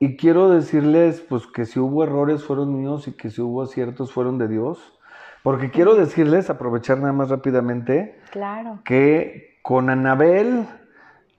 [0.00, 4.12] Y quiero decirles, pues, que si hubo errores fueron míos y que si hubo aciertos
[4.12, 4.98] fueron de Dios.
[5.44, 8.80] Porque quiero decirles, aprovechar nada más rápidamente, claro.
[8.84, 10.66] que con Anabel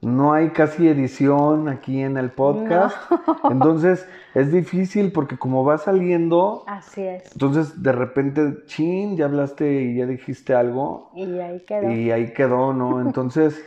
[0.06, 2.96] no hay casi edición aquí en el podcast.
[3.50, 6.64] Entonces es difícil porque como va saliendo.
[6.68, 7.32] Así es.
[7.32, 11.10] Entonces de repente, chin, ya hablaste y ya dijiste algo.
[11.16, 11.90] Y ahí quedó.
[11.90, 13.02] Y ahí quedó, ¿no?
[13.02, 13.66] Entonces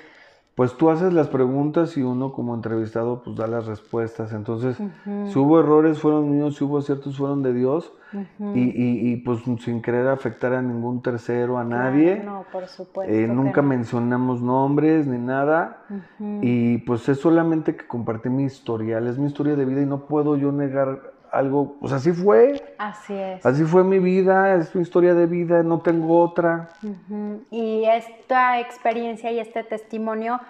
[0.59, 4.33] pues tú haces las preguntas y uno como entrevistado pues da las respuestas.
[4.33, 7.93] Entonces, si hubo errores fueron míos, si hubo aciertos fueron de Dios
[8.57, 12.25] y, y, pues sin querer afectar a ningún tercero, a nadie.
[12.25, 13.15] No, por supuesto.
[13.15, 15.85] Eh, nunca mencionamos nombres ni nada
[16.19, 20.07] y pues es solamente que compartí mi historial, es mi historia de vida y no
[20.07, 22.75] puedo yo negar algo, pues así fue.
[22.79, 23.45] Así es.
[23.45, 26.71] Así fue mi vida, es mi historia de vida, no tengo otra.
[27.51, 30.41] Y esta experiencia y este testimonio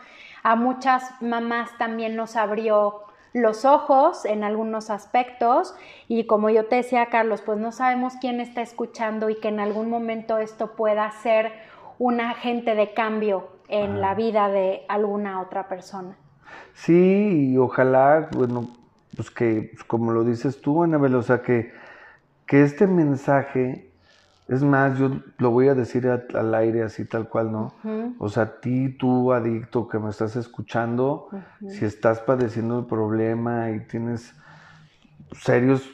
[0.42, 3.02] a muchas mamás también nos abrió
[3.32, 5.74] los ojos en algunos aspectos
[6.08, 9.60] y como yo te decía Carlos, pues no sabemos quién está escuchando y que en
[9.60, 11.52] algún momento esto pueda ser
[11.98, 16.16] un agente de cambio en la vida de alguna otra persona.
[16.72, 18.68] Sí, y ojalá, bueno,
[19.18, 21.72] pues que, pues, como lo dices tú, Anabel, o sea, que,
[22.46, 23.90] que este mensaje,
[24.46, 27.74] es más, yo lo voy a decir al aire así tal cual, ¿no?
[28.20, 31.30] O sea, ti, tú, adicto, que me estás escuchando,
[31.66, 34.36] si estás padeciendo el problema y tienes
[35.32, 35.90] serios,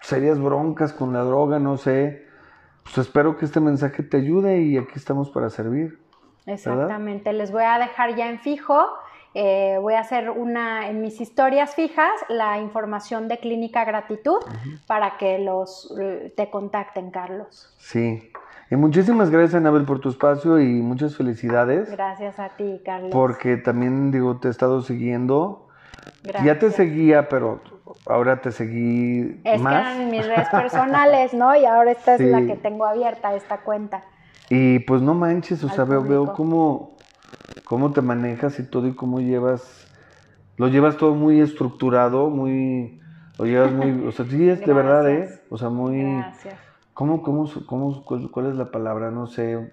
[0.00, 2.26] serias broncas con la droga, no sé,
[2.82, 5.98] pues espero que este mensaje te ayude y aquí estamos para servir.
[6.46, 8.86] Exactamente, les voy a dejar ya en fijo
[9.34, 14.38] eh, voy a hacer una en mis historias fijas la información de Clínica Gratitud
[14.86, 17.72] para que los eh, te contacten, Carlos.
[17.78, 18.32] Sí.
[18.70, 21.90] Y muchísimas gracias, Anabel, por tu espacio y muchas felicidades.
[21.90, 23.10] Gracias a ti, Carlos.
[23.12, 25.68] Porque también, digo, te he estado siguiendo.
[26.44, 27.60] Ya te seguía, pero
[28.06, 29.74] ahora te seguí es más.
[29.74, 31.54] que eran mis redes personales, ¿no?
[31.56, 34.04] Y ahora esta es la que tengo abierta, esta cuenta.
[34.48, 36.96] Y pues no manches, o sea, veo, veo cómo
[37.64, 39.86] cómo te manejas y todo y cómo llevas,
[40.56, 43.00] lo llevas todo muy estructurado, muy,
[43.38, 45.40] lo llevas muy, o sea, sí es de verdad, ¿eh?
[45.50, 46.02] O sea, muy...
[46.02, 46.54] Gracias.
[46.94, 49.10] ¿Cómo, cómo, cómo, cuál, es la palabra?
[49.10, 49.72] No sé.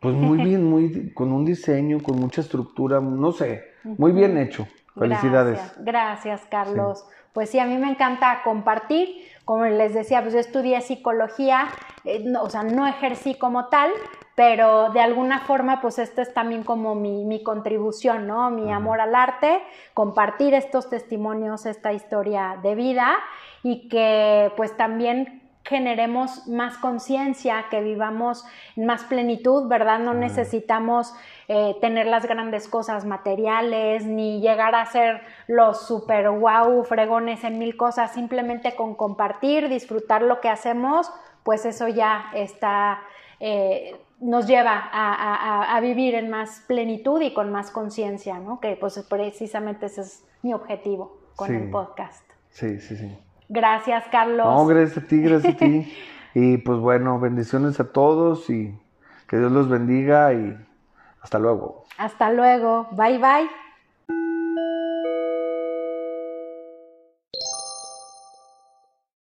[0.00, 4.66] Pues muy bien, muy, con un diseño, con mucha estructura, no sé, muy bien hecho.
[4.98, 5.58] Felicidades.
[5.58, 7.04] Gracias, gracias Carlos.
[7.32, 9.08] Pues sí, a mí me encanta compartir.
[9.44, 11.68] Como les decía, pues yo estudié psicología,
[12.04, 13.90] eh, o sea, no ejercí como tal,
[14.36, 18.50] pero de alguna forma pues esto es también como mi, mi contribución, ¿no?
[18.50, 19.60] Mi amor al arte,
[19.94, 23.16] compartir estos testimonios, esta historia de vida
[23.64, 28.44] y que pues también generemos más conciencia, que vivamos
[28.76, 29.98] en más plenitud, ¿verdad?
[29.98, 31.12] No necesitamos
[31.48, 37.58] eh, tener las grandes cosas materiales, ni llegar a ser los super wow fregones en
[37.58, 41.10] mil cosas, simplemente con compartir, disfrutar lo que hacemos,
[41.42, 43.00] pues eso ya está,
[43.40, 48.60] eh, nos lleva a, vivir en más plenitud y con más conciencia, ¿no?
[48.60, 52.24] Que pues precisamente ese es mi objetivo con el podcast.
[52.50, 53.18] Sí, sí, sí.
[53.48, 54.46] Gracias, Carlos.
[54.46, 55.92] No, gracias a ti, gracias a ti.
[56.34, 58.78] y pues bueno, bendiciones a todos y
[59.28, 60.56] que Dios los bendiga y
[61.20, 61.84] hasta luego.
[61.98, 62.88] Hasta luego.
[62.92, 63.65] Bye, bye.